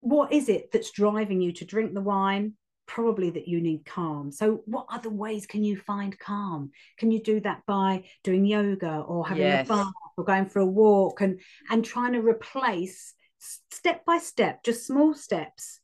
what 0.00 0.32
is 0.32 0.48
it 0.48 0.70
that's 0.72 0.90
driving 0.90 1.40
you 1.40 1.52
to 1.52 1.64
drink 1.64 1.92
the 1.92 2.00
wine 2.00 2.54
probably 2.88 3.30
that 3.30 3.46
you 3.46 3.60
need 3.60 3.84
calm. 3.84 4.32
So, 4.32 4.62
what 4.64 4.86
other 4.90 5.10
ways 5.10 5.46
can 5.46 5.62
you 5.62 5.76
find 5.76 6.18
calm? 6.18 6.72
Can 6.98 7.12
you 7.12 7.22
do 7.22 7.38
that 7.40 7.62
by 7.66 8.04
doing 8.24 8.44
yoga 8.44 9.04
or 9.06 9.24
having 9.24 9.44
yes. 9.44 9.66
a 9.66 9.68
bath 9.68 9.92
or 10.16 10.24
going 10.24 10.46
for 10.46 10.58
a 10.58 10.66
walk 10.66 11.20
and 11.20 11.40
and 11.70 11.84
trying 11.84 12.14
to 12.14 12.20
replace 12.20 13.14
step 13.38 14.04
by 14.04 14.18
step, 14.18 14.64
just 14.64 14.86
small 14.86 15.14
steps, 15.14 15.78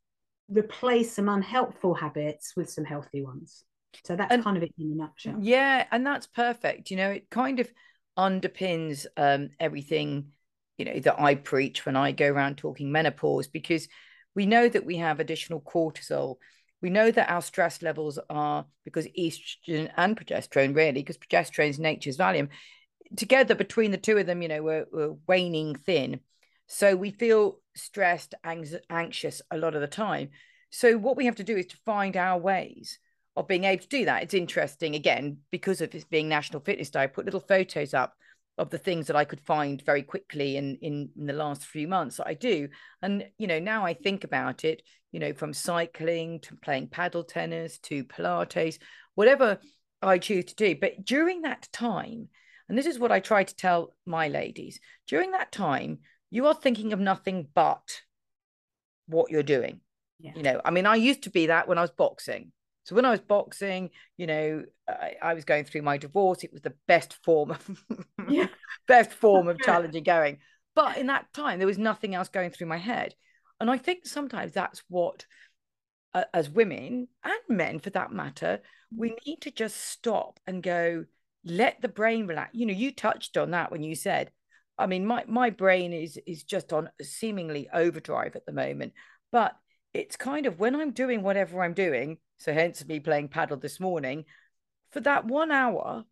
replace 0.49 1.12
some 1.12 1.29
unhelpful 1.29 1.95
habits 1.95 2.55
with 2.57 2.69
some 2.69 2.85
healthy 2.85 3.23
ones. 3.23 3.62
So 4.05 4.17
that's 4.17 4.33
and, 4.33 4.43
kind 4.43 4.57
of 4.57 4.64
it 4.64 4.73
in 4.77 4.90
a 4.90 4.95
nutshell. 4.97 5.37
Yeah, 5.40 5.87
and 5.93 6.05
that's 6.05 6.27
perfect. 6.27 6.90
You 6.90 6.97
know, 6.97 7.11
it 7.11 7.31
kind 7.31 7.61
of 7.61 7.71
underpins 8.19 9.07
um, 9.17 9.51
everything 9.61 10.33
you 10.79 10.85
know 10.85 10.99
that 11.01 11.21
I 11.21 11.37
preach 11.37 11.87
when 11.87 11.95
I 11.95 12.11
go 12.11 12.27
around 12.27 12.57
talking 12.57 12.90
menopause 12.90 13.47
because 13.47 13.87
we 14.35 14.47
know 14.47 14.69
that 14.69 14.85
we 14.85 14.97
have 14.97 15.21
additional 15.21 15.61
cortisol 15.61 16.37
we 16.85 16.90
know 16.90 17.11
that 17.11 17.31
our 17.31 17.40
stress 17.40 17.81
levels 17.81 18.18
are 18.29 18.66
because 18.85 19.07
estrogen 19.18 19.90
and 19.97 20.18
progesterone, 20.18 20.77
really, 20.77 21.01
because 21.01 21.16
progesterone 21.16 21.70
is 21.70 21.79
nature's 21.79 22.18
Valium, 22.18 22.51
together 23.16 23.55
between 23.55 23.90
the 23.90 23.97
two 23.97 24.18
of 24.18 24.27
them, 24.27 24.42
you 24.42 24.49
know, 24.49 24.62
we're, 24.62 24.85
we're 24.92 25.14
waning 25.27 25.77
thin. 25.77 26.20
So 26.66 26.94
we 26.94 27.11
feel 27.11 27.59
stressed, 27.75 28.35
anxious 28.44 29.40
a 29.51 29.57
lot 29.57 29.75
of 29.75 29.81
the 29.81 29.87
time. 29.87 30.29
So 30.68 30.99
what 30.99 31.16
we 31.16 31.25
have 31.25 31.37
to 31.37 31.42
do 31.42 31.57
is 31.57 31.64
to 31.68 31.79
find 31.87 32.18
our 32.18 32.38
ways 32.38 32.99
of 33.35 33.49
being 33.49 33.64
able 33.64 33.81
to 33.81 33.88
do 33.88 34.05
that. 34.05 34.23
It's 34.23 34.35
interesting, 34.35 34.94
again, 34.94 35.38
because 35.51 35.81
of 35.81 35.90
this 35.90 36.05
being 36.05 36.29
National 36.29 36.61
Fitness 36.61 36.90
Day, 36.90 37.05
I 37.05 37.07
put 37.07 37.25
little 37.25 37.40
photos 37.40 37.94
up 37.94 38.14
of 38.57 38.71
the 38.71 38.79
things 38.79 39.09
that 39.09 39.17
I 39.17 39.25
could 39.25 39.40
find 39.40 39.83
very 39.83 40.03
quickly 40.03 40.57
in, 40.57 40.77
in, 40.81 41.11
in 41.17 41.27
the 41.27 41.33
last 41.33 41.64
few 41.64 41.88
months 41.88 42.19
that 42.19 42.29
I 42.29 42.35
do. 42.35 42.69
And, 43.03 43.25
you 43.37 43.47
know, 43.47 43.59
now 43.59 43.85
I 43.85 43.95
think 43.95 44.25
about 44.25 44.64
it, 44.64 44.83
you 45.11 45.21
know, 45.21 45.33
from 45.33 45.53
cycling 45.53 46.40
to 46.40 46.57
playing 46.57 46.88
paddle 46.88 47.25
tennis 47.25 47.79
to 47.81 48.05
Pilates, 48.05 48.79
whatever 49.14 49.59
I 50.01 50.19
choose 50.19 50.45
to 50.47 50.55
do. 50.55 50.77
But 50.81 51.05
during 51.05 51.43
that 51.43 51.69
time, 51.73 52.29
and 52.69 52.79
this 52.79 52.87
is 52.87 52.99
what 52.99 53.12
I 53.12 53.21
try 53.21 53.45
to 53.45 53.57
tell 53.57 53.93
my 54.07 54.29
ladies, 54.29 54.79
during 55.09 55.33
that 55.33 55.53
time, 55.53 55.99
you 56.31 56.47
are 56.47 56.55
thinking 56.55 56.93
of 56.93 57.01
nothing 57.01 57.49
but 57.55 58.03
what 59.07 59.31
you're 59.31 59.43
doing. 59.43 59.81
Yeah. 60.21 60.33
You 60.37 60.43
know, 60.43 60.61
I 60.64 60.71
mean, 60.71 60.87
I 60.87 60.95
used 60.95 61.25
to 61.25 61.31
be 61.31 61.47
that 61.47 61.69
when 61.69 61.79
I 61.79 61.83
was 61.83 61.90
boxing. 61.90 62.53
So 62.85 62.94
when 62.94 63.05
I 63.05 63.11
was 63.11 63.20
boxing, 63.20 63.90
you 64.16 64.27
know, 64.27 64.64
I, 64.88 65.14
I 65.20 65.35
was 65.35 65.44
going 65.44 65.64
through 65.64 65.83
my 65.83 65.97
divorce. 65.97 66.44
It 66.44 66.53
was 66.53 66.62
the 66.62 66.75
best 66.87 67.14
form 67.25 67.51
of 67.51 67.85
yeah. 68.29 68.49
best 68.87 69.12
form 69.12 69.49
of 69.49 69.59
challenging 69.64 70.05
going. 70.05 70.38
But 70.75 70.99
in 70.99 71.07
that 71.07 71.33
time, 71.33 71.59
there 71.59 71.66
was 71.66 71.79
nothing 71.79 72.14
else 72.14 72.29
going 72.29 72.51
through 72.51 72.66
my 72.66 72.77
head. 72.77 73.14
And 73.61 73.70
I 73.70 73.79
think 73.79 74.07
sometimes 74.07 74.53
that's 74.53 74.83
what, 74.88 75.25
uh, 76.12 76.25
as 76.35 76.51
women 76.51 77.09
and 77.23 77.40
men 77.49 77.79
for 77.79 77.90
that 77.90 78.12
matter, 78.12 78.61
we 78.94 79.16
need 79.27 79.40
to 79.42 79.51
just 79.51 79.77
stop 79.77 80.38
and 80.47 80.62
go, 80.62 81.05
let 81.44 81.81
the 81.81 81.88
brain 81.88 82.27
relax. 82.27 82.51
You 82.55 82.66
know, 82.66 82.75
you 82.75 82.92
touched 82.92 83.37
on 83.37 83.53
that 83.53 83.70
when 83.70 83.83
you 83.83 83.94
said, 83.94 84.31
I 84.77 84.87
mean, 84.87 85.07
my, 85.07 85.25
my 85.29 85.51
brain 85.51 85.92
is 85.92 86.18
is 86.27 86.42
just 86.42 86.73
on 86.73 86.90
seemingly 87.01 87.68
overdrive 87.73 88.35
at 88.35 88.44
the 88.44 88.53
moment. 88.53 88.92
But 89.31 89.55
it's 89.95 90.17
kind 90.17 90.45
of 90.45 90.59
when 90.59 90.75
I'm 90.75 90.91
doing 90.91 91.23
whatever 91.23 91.63
I'm 91.63 91.73
doing, 91.73 92.19
so 92.37 92.53
hence 92.53 92.85
me 92.85 92.99
playing 92.99 93.29
paddle 93.29 93.57
this 93.57 93.79
morning, 93.79 94.25
for 94.91 95.01
that 95.01 95.25
one 95.25 95.53
hour, 95.53 96.05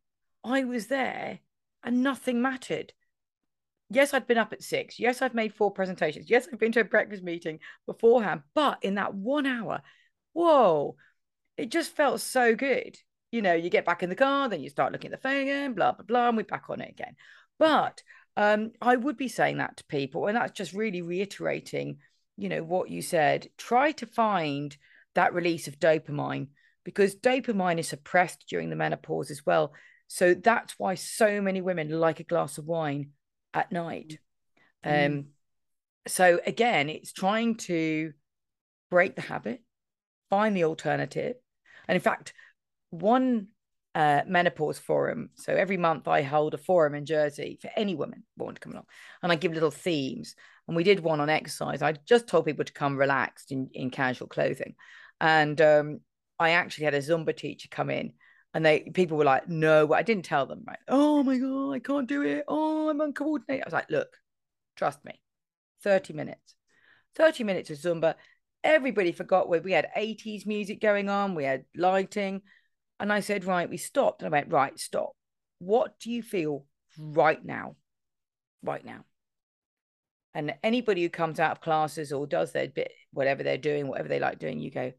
I 0.45 0.65
was 0.65 0.87
there 0.87 1.41
and 1.83 2.03
nothing 2.03 2.41
mattered. 2.41 2.93
Yes, 3.91 4.15
I'd 4.15 4.27
been 4.27 4.39
up 4.39 4.53
at 4.53 4.63
six. 4.63 4.99
Yes, 4.99 5.21
I've 5.21 5.35
made 5.35 5.53
four 5.53 5.71
presentations. 5.71 6.31
Yes, 6.31 6.49
I've 6.51 6.59
been 6.59 6.73
to 6.73 6.81
a 6.81 6.85
breakfast 6.85 7.23
meeting 7.23 7.59
beforehand. 7.85 8.43
But 8.55 8.79
in 8.83 8.95
that 8.95 9.15
one 9.15 9.47
hour, 9.47 9.83
whoa, 10.33 10.97
it 11.57 11.71
just 11.71 11.95
felt 11.95 12.21
so 12.21 12.55
good. 12.55 12.97
You 13.33 13.43
know, 13.43 13.53
you 13.53 13.69
get 13.69 13.85
back 13.85 14.03
in 14.03 14.09
the 14.09 14.15
car, 14.17 14.49
then 14.49 14.63
you 14.63 14.71
start 14.71 14.93
looking 14.93 15.13
at 15.13 15.21
the 15.21 15.29
phone 15.29 15.43
again, 15.43 15.75
blah, 15.75 15.93
blah, 15.93 16.05
blah, 16.05 16.29
and 16.29 16.37
we're 16.37 16.45
back 16.45 16.71
on 16.71 16.81
it 16.81 16.91
again. 16.91 17.17
But 17.59 18.03
um, 18.37 18.73
I 18.81 18.97
would 18.97 19.17
be 19.17 19.29
saying 19.29 19.59
that 19.59 19.77
to 19.79 19.85
people, 19.85 20.27
and 20.27 20.37
that's 20.37 20.53
just 20.53 20.73
really 20.73 21.03
reiterating 21.03 21.99
you 22.37 22.49
know 22.49 22.63
what 22.63 22.91
you 22.91 23.03
said 23.03 23.49
try 23.57 23.93
to 23.93 24.07
find 24.07 24.77
that 25.15 25.35
release 25.35 25.69
of 25.69 25.79
dopamine 25.79 26.49
because 26.85 27.15
dopamine 27.17 27.79
is 27.79 27.89
suppressed 27.89 28.45
during 28.49 28.71
the 28.71 28.77
menopause 28.77 29.31
as 29.31 29.47
well. 29.47 29.73
So 30.09 30.35
that's 30.35 30.75
why 30.79 30.97
so 30.97 31.41
many 31.41 31.61
women 31.61 31.89
like 31.89 32.21
a 32.21 32.25
glass 32.25 32.59
of 32.59 32.67
wine 32.67 33.11
at 33.55 33.73
night. 33.73 34.19
Mm. 34.85 35.07
um 35.07 35.25
so 36.07 36.41
again 36.45 36.89
it's 36.89 37.13
trying 37.13 37.55
to 37.55 38.13
break 38.91 39.15
the 39.15 39.23
habit 39.23 39.63
find 40.29 40.57
the 40.57 40.65
alternative. 40.65 41.37
And 41.87 41.97
in 41.97 42.03
fact 42.03 42.33
one 42.91 43.49
uh, 43.95 44.23
menopause 44.27 44.79
forum. 44.79 45.31
So 45.35 45.55
every 45.55 45.77
month 45.77 46.09
I 46.09 46.23
hold 46.23 46.55
a 46.55 46.59
forum 46.59 46.95
in 46.95 47.07
Jersey 47.07 47.59
for 47.61 47.71
any 47.77 47.95
woman 47.95 48.25
who 48.37 48.45
want 48.45 48.57
to 48.57 48.61
come 48.61 48.73
along, 48.73 48.87
and 49.23 49.31
I 49.31 49.37
give 49.37 49.53
little 49.53 49.71
themes. 49.71 50.35
And 50.69 50.77
we 50.77 50.85
did 50.85 51.01
one 51.01 51.21
on 51.21 51.29
exercise. 51.29 51.83
I 51.83 51.93
just 51.93 52.29
told 52.29 52.47
people 52.47 52.65
to 52.65 52.73
come 52.73 52.97
relaxed 52.97 53.51
in, 53.51 53.69
in 53.75 53.91
casual 53.91 54.29
clothing, 54.29 54.75
and 55.21 55.61
um, 55.61 56.01
I 56.39 56.51
actually 56.51 56.85
had 56.85 56.95
a 56.95 57.01
Zumba 57.01 57.37
teacher 57.37 57.69
come 57.71 57.91
in, 57.91 58.13
and 58.55 58.65
they 58.65 58.81
people 58.95 59.19
were 59.19 59.25
like, 59.25 59.49
"No," 59.49 59.93
I 59.93 60.03
didn't 60.03 60.25
tell 60.25 60.47
them. 60.47 60.65
Right? 60.67 60.79
Oh 60.89 61.23
my 61.23 61.37
god, 61.39 61.73
I 61.73 61.79
can't 61.81 62.09
do 62.09 62.23
it. 62.23 62.45
Oh, 62.49 62.89
I'm 62.89 63.01
uncoordinated. 63.01 63.65
I 63.65 63.67
was 63.67 63.75
like, 63.75 63.91
"Look, 63.91 64.17
trust 64.77 65.05
me, 65.05 65.21
thirty 65.83 66.13
minutes, 66.13 66.55
thirty 67.15 67.45
minutes 67.45 67.71
of 67.71 67.79
Zumba." 67.79 68.15
Everybody 68.65 69.11
forgot 69.11 69.49
where 69.49 69.61
we 69.61 69.73
had 69.73 69.91
80s 69.97 70.47
music 70.47 70.81
going 70.81 71.09
on, 71.09 71.35
we 71.35 71.43
had 71.43 71.65
lighting 71.75 72.43
and 73.03 73.13
I 73.13 73.19
said, 73.19 73.45
right, 73.45 73.69
we 73.69 73.79
stopped. 73.79 74.23
And 74.23 74.33
I 74.33 74.39
went, 74.39 74.53
right, 74.53 74.79
stop. 74.79 75.11
What 75.59 75.99
do 75.99 76.09
you 76.13 76.23
feel 76.23 76.67
right 76.97 77.45
now? 77.45 77.75
Right 78.63 78.85
now. 78.85 79.05
And 80.35 80.55
anybody 80.63 81.03
who 81.03 81.09
comes 81.09 81.41
out 81.41 81.51
of 81.51 81.61
classes 81.61 82.13
or 82.13 82.29
does 82.29 82.53
their 82.53 82.69
bit, 82.69 82.93
whatever 83.13 83.43
they're 83.43 83.59
doing, 83.59 83.89
whatever 83.89 84.09
they 84.09 84.21
like 84.21 84.39
doing, 84.39 84.61
you 84.61 84.71
go, 84.71 84.93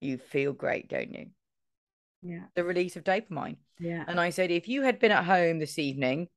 you 0.00 0.18
feel 0.18 0.52
great, 0.52 0.88
don't 0.88 1.12
you? 1.12 1.26
Yeah. 2.22 2.44
The 2.54 2.62
release 2.62 2.94
of 2.94 3.02
dopamine. 3.02 3.56
Yeah. 3.80 4.04
And 4.06 4.20
I 4.20 4.30
said, 4.30 4.52
if 4.52 4.68
you 4.68 4.82
had 4.82 5.00
been 5.00 5.10
at 5.10 5.24
home 5.24 5.58
this 5.58 5.80
evening, 5.80 6.28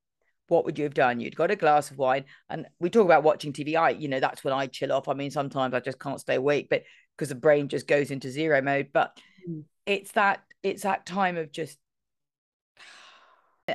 what 0.48 0.66
would 0.66 0.80
you 0.80 0.86
have 0.86 0.96
done? 0.96 1.20
You'd 1.20 1.36
got 1.36 1.52
a 1.52 1.56
glass 1.56 1.92
of 1.92 2.00
wine. 2.00 2.26
And 2.50 2.66
we 2.80 2.90
talk 2.90 3.06
about 3.06 3.22
watching 3.22 3.54
TV. 3.54 3.76
I, 3.76 3.92
you 3.92 4.08
know, 4.08 4.20
that's 4.20 4.44
when 4.44 4.56
I 4.56 4.66
chill 4.66 4.92
off. 4.92 5.08
I 5.08 5.14
mean, 5.14 5.30
sometimes 5.30 5.76
I 5.76 5.82
just 5.82 6.00
can't 6.00 6.20
stay 6.20 6.34
awake, 6.34 6.66
but 6.68 6.82
because 7.16 7.30
the 7.30 7.36
brain 7.36 7.68
just 7.68 7.88
goes 7.88 8.10
into 8.10 8.32
zero 8.32 8.60
mode. 8.60 8.88
But 8.92 9.16
mm. 9.48 9.66
It's 9.90 10.12
that, 10.14 10.44
it's 10.62 10.84
that 10.84 11.06
time 11.06 11.38
of 11.38 11.52
just 11.52 11.78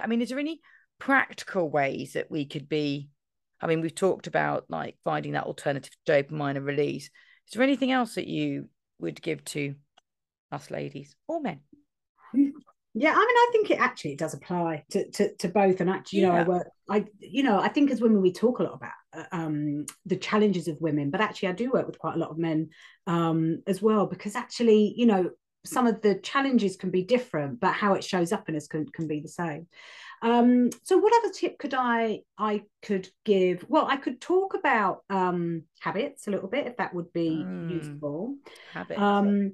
I 0.02 0.06
mean, 0.06 0.22
is 0.22 0.30
there 0.30 0.38
any 0.38 0.60
practical 0.98 1.70
ways 1.70 2.14
that 2.14 2.30
we 2.30 2.46
could 2.46 2.68
be? 2.68 3.10
I 3.60 3.66
mean, 3.66 3.80
we've 3.80 3.94
talked 3.94 4.26
about 4.26 4.64
like 4.68 4.96
finding 5.04 5.32
that 5.32 5.44
alternative 5.44 5.92
dopamine 6.06 6.56
and 6.56 6.66
release. 6.66 7.04
Is 7.04 7.52
there 7.54 7.62
anything 7.62 7.92
else 7.92 8.14
that 8.14 8.26
you 8.26 8.68
would 8.98 9.20
give 9.22 9.44
to 9.44 9.74
us 10.52 10.70
ladies 10.70 11.14
or 11.28 11.40
men? 11.40 11.60
Yeah, 12.96 13.10
I 13.10 13.18
mean, 13.18 13.28
I 13.28 13.48
think 13.50 13.70
it 13.70 13.80
actually 13.80 14.14
does 14.14 14.34
apply 14.34 14.84
to, 14.90 15.10
to, 15.12 15.34
to 15.36 15.48
both. 15.48 15.80
And 15.80 15.90
actually, 15.90 16.20
you 16.20 16.26
yeah. 16.26 16.32
know, 16.32 16.40
I 16.40 16.44
work, 16.44 16.66
I, 16.88 17.04
you 17.18 17.42
know, 17.42 17.58
I 17.58 17.68
think 17.68 17.90
as 17.90 18.00
women 18.00 18.22
we 18.22 18.32
talk 18.32 18.60
a 18.60 18.62
lot 18.62 18.74
about 18.74 18.92
uh, 19.12 19.24
um, 19.36 19.86
the 20.06 20.16
challenges 20.16 20.68
of 20.68 20.80
women, 20.80 21.10
but 21.10 21.20
actually, 21.20 21.48
I 21.48 21.52
do 21.52 21.70
work 21.72 21.86
with 21.86 21.98
quite 21.98 22.14
a 22.14 22.18
lot 22.18 22.30
of 22.30 22.38
men 22.38 22.70
um, 23.08 23.62
as 23.66 23.82
well 23.82 24.06
because 24.06 24.36
actually, 24.36 24.94
you 24.96 25.06
know, 25.06 25.30
some 25.64 25.86
of 25.86 26.02
the 26.02 26.16
challenges 26.16 26.76
can 26.76 26.90
be 26.90 27.02
different, 27.02 27.60
but 27.60 27.72
how 27.72 27.94
it 27.94 28.04
shows 28.04 28.32
up 28.32 28.48
in 28.48 28.56
us 28.56 28.66
can, 28.66 28.86
can 28.86 29.08
be 29.08 29.20
the 29.20 29.28
same. 29.28 29.66
Um, 30.22 30.70
so 30.82 30.96
what 30.96 31.12
other 31.18 31.32
tip 31.32 31.58
could 31.58 31.74
I 31.74 32.20
I 32.38 32.62
could 32.82 33.08
give? 33.24 33.64
Well, 33.68 33.86
I 33.86 33.96
could 33.96 34.20
talk 34.20 34.54
about 34.54 35.02
um, 35.10 35.64
habits 35.80 36.26
a 36.26 36.30
little 36.30 36.48
bit 36.48 36.66
if 36.66 36.76
that 36.78 36.94
would 36.94 37.12
be 37.12 37.44
mm, 37.46 37.70
useful. 37.70 38.36
Habits. 38.72 39.00
Um, 39.00 39.52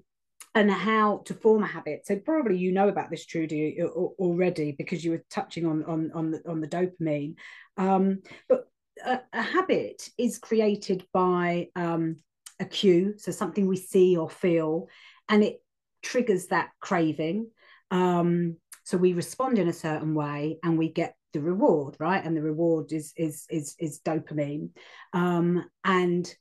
and 0.55 0.70
how 0.70 1.23
to 1.27 1.35
form 1.35 1.62
a 1.62 1.66
habit. 1.66 2.07
So 2.07 2.16
probably 2.16 2.57
you 2.57 2.73
know 2.73 2.88
about 2.88 3.11
this, 3.11 3.25
Trudy, 3.25 3.81
already 3.83 4.73
because 4.73 5.05
you 5.05 5.12
were 5.12 5.25
touching 5.31 5.64
on 5.64 5.85
on 5.85 6.11
on 6.12 6.31
the, 6.33 6.42
on 6.49 6.61
the 6.61 6.68
dopamine. 6.68 7.35
Um, 7.77 8.23
but 8.49 8.64
a, 9.05 9.20
a, 9.33 9.42
habit 9.42 10.09
is 10.18 10.38
created 10.38 11.07
by 11.12 11.68
um, 11.77 12.16
a 12.59 12.64
cue, 12.64 13.14
so 13.16 13.31
something 13.31 13.66
we 13.66 13.77
see 13.77 14.16
or 14.16 14.29
feel, 14.29 14.88
and 15.29 15.44
it 15.44 15.62
triggers 16.02 16.46
that 16.46 16.70
craving. 16.80 17.50
Um, 17.90 18.56
so 18.84 18.96
we 18.96 19.12
respond 19.12 19.58
in 19.58 19.68
a 19.68 19.72
certain 19.72 20.14
way 20.14 20.58
and 20.62 20.78
we 20.78 20.88
get 20.88 21.14
the 21.32 21.40
reward, 21.40 21.96
right? 21.98 22.24
And 22.24 22.36
the 22.36 22.42
reward 22.42 22.92
is 22.92 23.12
is 23.16 23.46
is 23.50 23.76
is 23.78 24.00
dopamine. 24.00 24.70
Um, 25.12 25.64
and 25.84 26.32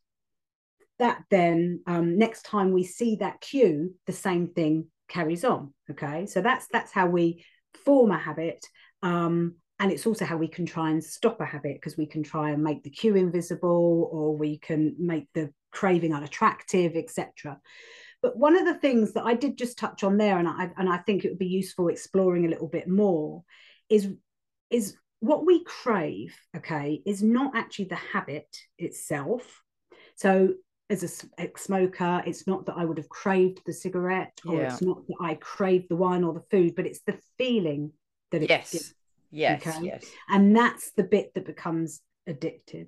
that 0.97 1.23
then 1.29 1.81
um, 1.87 2.17
next 2.17 2.43
time 2.43 2.73
we 2.73 2.83
see 2.83 3.17
that 3.17 3.41
cue, 3.41 3.95
the 4.07 4.13
same 4.13 4.47
thing 4.47 4.87
carries 5.07 5.45
on. 5.45 5.73
Okay, 5.91 6.25
so 6.25 6.41
that's 6.41 6.67
that's 6.71 6.91
how 6.91 7.07
we 7.07 7.45
form 7.85 8.11
a 8.11 8.17
habit. 8.17 8.65
Um, 9.03 9.55
and 9.79 9.91
it's 9.91 10.05
also 10.05 10.25
how 10.25 10.35
we 10.35 10.49
can 10.49 10.65
try 10.65 10.89
and 10.89 11.03
stop 11.03 11.39
a 11.39 11.45
habit 11.45 11.75
because 11.75 11.97
we 11.97 12.05
can 12.05 12.21
try 12.21 12.51
and 12.51 12.61
make 12.63 12.83
the 12.83 12.89
cue 12.89 13.15
invisible 13.15 14.09
or 14.11 14.35
we 14.35 14.57
can 14.57 14.95
make 14.99 15.27
the 15.33 15.51
craving 15.71 16.13
unattractive 16.13 16.95
etc 16.95 17.57
but 18.21 18.37
one 18.37 18.57
of 18.57 18.65
the 18.65 18.75
things 18.75 19.13
that 19.13 19.23
I 19.23 19.33
did 19.33 19.57
just 19.57 19.77
touch 19.77 20.03
on 20.03 20.17
there, 20.17 20.37
and 20.37 20.47
I 20.47 20.71
and 20.77 20.89
I 20.89 20.97
think 20.97 21.23
it 21.23 21.29
would 21.29 21.39
be 21.39 21.47
useful 21.47 21.87
exploring 21.87 22.45
a 22.45 22.49
little 22.49 22.67
bit 22.67 22.87
more, 22.87 23.43
is 23.89 24.09
is 24.69 24.95
what 25.19 25.45
we 25.45 25.63
crave. 25.63 26.37
Okay, 26.55 27.01
is 27.05 27.23
not 27.23 27.55
actually 27.55 27.85
the 27.85 27.95
habit 27.95 28.47
itself. 28.77 29.63
So 30.15 30.53
as 30.89 31.03
a 31.03 31.49
smoker, 31.57 32.23
it's 32.25 32.47
not 32.47 32.65
that 32.65 32.75
I 32.75 32.83
would 32.83 32.97
have 32.97 33.09
craved 33.09 33.61
the 33.65 33.73
cigarette, 33.73 34.39
or 34.45 34.55
yeah. 34.55 34.73
it's 34.73 34.81
not 34.81 35.05
that 35.07 35.17
I 35.21 35.35
craved 35.35 35.87
the 35.89 35.95
wine 35.95 36.23
or 36.23 36.33
the 36.33 36.45
food, 36.51 36.75
but 36.75 36.87
it's 36.87 37.01
the 37.05 37.19
feeling 37.37 37.91
that 38.31 38.41
it 38.41 38.49
yes, 38.49 38.71
gives, 38.71 38.93
yes, 39.31 39.61
okay? 39.67 39.85
yes, 39.85 40.05
and 40.29 40.55
that's 40.55 40.91
the 40.91 41.03
bit 41.03 41.33
that 41.35 41.45
becomes 41.45 42.01
addictive. 42.27 42.87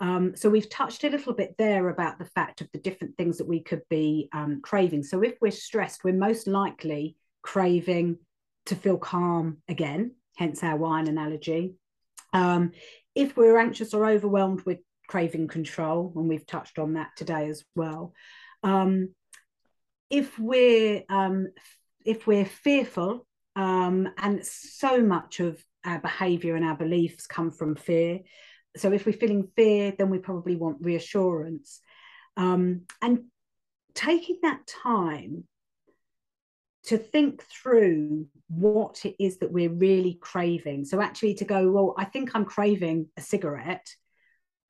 Um, 0.00 0.36
so 0.36 0.48
we've 0.48 0.70
touched 0.70 1.04
a 1.04 1.10
little 1.10 1.32
bit 1.32 1.56
there 1.58 1.88
about 1.88 2.18
the 2.18 2.24
fact 2.24 2.60
of 2.60 2.68
the 2.72 2.78
different 2.78 3.16
things 3.16 3.38
that 3.38 3.48
we 3.48 3.60
could 3.60 3.82
be 3.90 4.28
um, 4.32 4.60
craving. 4.62 5.02
So 5.02 5.22
if 5.22 5.34
we're 5.40 5.50
stressed, 5.50 6.04
we're 6.04 6.14
most 6.14 6.46
likely 6.46 7.16
craving 7.42 8.18
to 8.66 8.76
feel 8.76 8.98
calm 8.98 9.58
again, 9.68 10.12
hence 10.36 10.62
our 10.62 10.76
wine 10.76 11.08
analogy. 11.08 11.74
Um, 12.32 12.72
if 13.14 13.36
we're 13.36 13.58
anxious 13.58 13.94
or 13.94 14.06
overwhelmed, 14.06 14.62
we're 14.64 14.80
craving 15.08 15.48
control, 15.48 16.12
and 16.14 16.28
we've 16.28 16.46
touched 16.46 16.78
on 16.78 16.94
that 16.94 17.10
today 17.16 17.48
as 17.48 17.64
well. 17.74 18.12
Um, 18.62 19.14
if 20.10 20.38
we're 20.38 21.02
um, 21.08 21.48
if 22.04 22.26
we're 22.26 22.44
fearful, 22.44 23.26
um, 23.56 24.08
and 24.18 24.44
so 24.44 25.02
much 25.02 25.40
of 25.40 25.62
our 25.84 25.98
behaviour 25.98 26.54
and 26.54 26.64
our 26.64 26.76
beliefs 26.76 27.26
come 27.26 27.50
from 27.50 27.74
fear, 27.74 28.20
so 28.76 28.92
if 28.92 29.06
we're 29.06 29.12
feeling 29.12 29.48
fear, 29.56 29.92
then 29.96 30.10
we 30.10 30.18
probably 30.18 30.56
want 30.56 30.78
reassurance. 30.80 31.80
Um, 32.36 32.82
and 33.02 33.24
taking 33.94 34.38
that 34.42 34.66
time 34.66 35.44
to 36.84 36.96
think 36.96 37.42
through 37.42 38.26
what 38.48 39.04
it 39.04 39.16
is 39.18 39.38
that 39.38 39.52
we're 39.52 39.68
really 39.72 40.18
craving. 40.20 40.84
So 40.84 41.00
actually 41.00 41.34
to 41.34 41.44
go, 41.44 41.70
well, 41.70 41.94
I 41.98 42.04
think 42.04 42.30
I'm 42.34 42.44
craving 42.44 43.08
a 43.16 43.20
cigarette. 43.20 43.86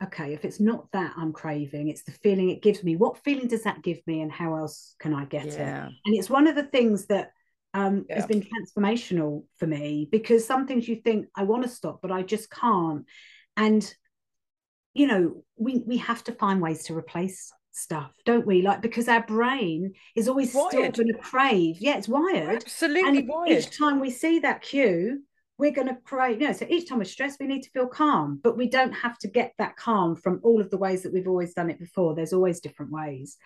Okay, 0.02 0.32
if 0.32 0.44
it's 0.44 0.60
not 0.60 0.86
that 0.92 1.12
I'm 1.16 1.32
craving, 1.32 1.88
it's 1.88 2.04
the 2.04 2.12
feeling 2.12 2.50
it 2.50 2.62
gives 2.62 2.82
me. 2.82 2.96
What 2.96 3.22
feeling 3.24 3.48
does 3.48 3.64
that 3.64 3.82
give 3.82 3.98
me 4.06 4.22
and 4.22 4.32
how 4.32 4.56
else 4.56 4.94
can 4.98 5.12
I 5.12 5.26
get 5.26 5.46
yeah. 5.46 5.86
it? 5.86 5.92
And 6.06 6.16
it's 6.16 6.30
one 6.30 6.46
of 6.46 6.54
the 6.54 6.64
things 6.64 7.06
that 7.06 7.32
um, 7.74 8.06
yeah. 8.08 8.16
has 8.16 8.26
been 8.26 8.42
transformational 8.42 9.44
for 9.58 9.66
me 9.66 10.08
because 10.10 10.46
some 10.46 10.66
things 10.66 10.88
you 10.88 10.96
think 10.96 11.26
I 11.36 11.44
want 11.44 11.64
to 11.64 11.68
stop, 11.68 12.00
but 12.00 12.10
I 12.10 12.22
just 12.22 12.50
can't 12.50 13.04
and 13.58 13.94
you 14.94 15.06
know 15.06 15.44
we 15.56 15.82
we 15.86 15.98
have 15.98 16.24
to 16.24 16.32
find 16.32 16.62
ways 16.62 16.84
to 16.84 16.96
replace 16.96 17.52
stuff 17.72 18.10
don't 18.24 18.46
we? 18.46 18.62
Like 18.62 18.82
because 18.82 19.08
our 19.08 19.24
brain 19.24 19.92
is 20.16 20.28
always 20.28 20.54
wired. 20.54 20.70
still 20.70 21.04
going 21.04 21.14
to 21.14 21.18
crave. 21.18 21.76
Yeah 21.80 21.98
it's 21.98 22.08
wired. 22.08 22.62
Absolutely 22.64 23.20
and 23.20 23.28
wired. 23.28 23.50
each 23.50 23.76
time 23.76 24.00
we 24.00 24.10
see 24.10 24.38
that 24.40 24.62
cue 24.62 25.22
we're 25.58 25.72
going 25.72 25.88
to 25.88 25.96
crave 26.04 26.40
you 26.40 26.46
know 26.46 26.52
so 26.52 26.66
each 26.68 26.88
time 26.88 26.98
we're 26.98 27.04
stressed 27.04 27.40
we 27.40 27.46
need 27.46 27.62
to 27.62 27.70
feel 27.70 27.86
calm. 27.86 28.40
But 28.42 28.56
we 28.56 28.68
don't 28.68 28.92
have 28.92 29.18
to 29.18 29.28
get 29.28 29.52
that 29.58 29.76
calm 29.76 30.16
from 30.16 30.40
all 30.42 30.60
of 30.60 30.70
the 30.70 30.78
ways 30.78 31.02
that 31.02 31.12
we've 31.12 31.28
always 31.28 31.54
done 31.54 31.70
it 31.70 31.78
before. 31.78 32.14
There's 32.14 32.32
always 32.32 32.60
different 32.60 32.92
ways. 32.92 33.36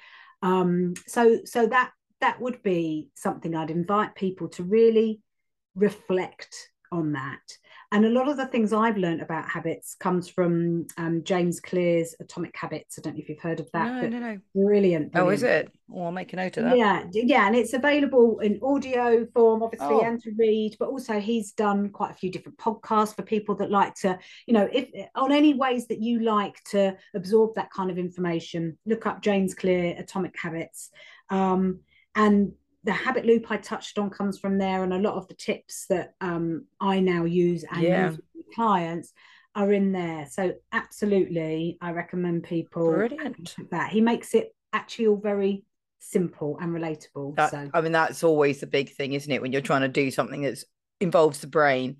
Um 0.42 0.94
so 1.06 1.40
so 1.44 1.66
that 1.66 1.90
that 2.20 2.40
would 2.40 2.62
be 2.62 3.08
something 3.16 3.54
i'd 3.54 3.70
invite 3.70 4.14
people 4.14 4.48
to 4.48 4.62
really 4.62 5.20
reflect 5.74 6.70
on 6.92 7.12
that 7.12 7.40
and 7.92 8.06
a 8.06 8.08
lot 8.08 8.26
of 8.26 8.38
the 8.38 8.46
things 8.46 8.72
I've 8.72 8.96
learned 8.96 9.20
about 9.20 9.48
habits 9.48 9.94
comes 9.94 10.26
from 10.26 10.86
um, 10.96 11.22
James 11.24 11.60
Clear's 11.60 12.14
Atomic 12.20 12.56
Habits. 12.56 12.98
I 12.98 13.02
don't 13.02 13.14
know 13.14 13.20
if 13.20 13.28
you've 13.28 13.38
heard 13.38 13.60
of 13.60 13.70
that. 13.72 13.86
No, 13.86 14.08
no, 14.08 14.18
no. 14.18 14.38
Brilliant, 14.54 15.12
brilliant. 15.12 15.16
Oh, 15.16 15.28
is 15.28 15.42
it? 15.42 15.70
Well, 15.88 16.06
I'll 16.06 16.12
make 16.12 16.32
a 16.32 16.36
note 16.36 16.56
of 16.56 16.64
that. 16.64 16.78
Yeah, 16.78 17.04
yeah, 17.12 17.46
and 17.46 17.54
it's 17.54 17.74
available 17.74 18.38
in 18.40 18.58
audio 18.62 19.26
form, 19.34 19.62
obviously, 19.62 19.88
oh. 19.88 20.00
and 20.00 20.18
to 20.22 20.32
read. 20.38 20.74
But 20.80 20.88
also, 20.88 21.20
he's 21.20 21.52
done 21.52 21.90
quite 21.90 22.10
a 22.10 22.14
few 22.14 22.30
different 22.30 22.56
podcasts 22.56 23.14
for 23.14 23.22
people 23.22 23.54
that 23.56 23.70
like 23.70 23.94
to, 23.96 24.18
you 24.46 24.54
know, 24.54 24.68
if 24.72 24.88
on 25.14 25.30
any 25.30 25.52
ways 25.52 25.86
that 25.88 26.00
you 26.00 26.20
like 26.20 26.64
to 26.70 26.96
absorb 27.14 27.54
that 27.56 27.70
kind 27.70 27.90
of 27.90 27.98
information. 27.98 28.78
Look 28.86 29.06
up 29.06 29.20
James 29.22 29.54
Clear 29.54 29.94
Atomic 29.98 30.34
Habits. 30.38 30.90
Um, 31.28 31.80
and 32.14 32.52
the 32.84 32.92
habit 32.92 33.24
loop 33.24 33.50
I 33.50 33.56
touched 33.58 33.98
on 33.98 34.10
comes 34.10 34.38
from 34.38 34.58
there, 34.58 34.82
and 34.82 34.92
a 34.92 34.98
lot 34.98 35.14
of 35.14 35.28
the 35.28 35.34
tips 35.34 35.86
that 35.88 36.14
um, 36.20 36.66
I 36.80 37.00
now 37.00 37.24
use 37.24 37.64
and 37.70 37.82
yeah. 37.82 38.10
use 38.10 38.20
with 38.34 38.54
clients 38.54 39.12
are 39.54 39.72
in 39.72 39.92
there. 39.92 40.26
So 40.30 40.54
absolutely, 40.72 41.78
I 41.80 41.92
recommend 41.92 42.44
people 42.44 42.90
Brilliant. 42.90 43.54
that. 43.70 43.90
He 43.90 44.00
makes 44.00 44.34
it 44.34 44.54
actually 44.72 45.08
all 45.08 45.16
very 45.16 45.64
simple 46.00 46.58
and 46.60 46.74
relatable. 46.74 47.36
That, 47.36 47.50
so 47.50 47.70
I 47.72 47.80
mean, 47.80 47.92
that's 47.92 48.24
always 48.24 48.60
the 48.60 48.66
big 48.66 48.90
thing, 48.90 49.12
isn't 49.12 49.30
it? 49.30 49.40
When 49.40 49.52
you're 49.52 49.60
trying 49.60 49.82
to 49.82 49.88
do 49.88 50.10
something 50.10 50.42
that 50.42 50.62
involves 51.00 51.40
the 51.40 51.46
brain. 51.46 51.98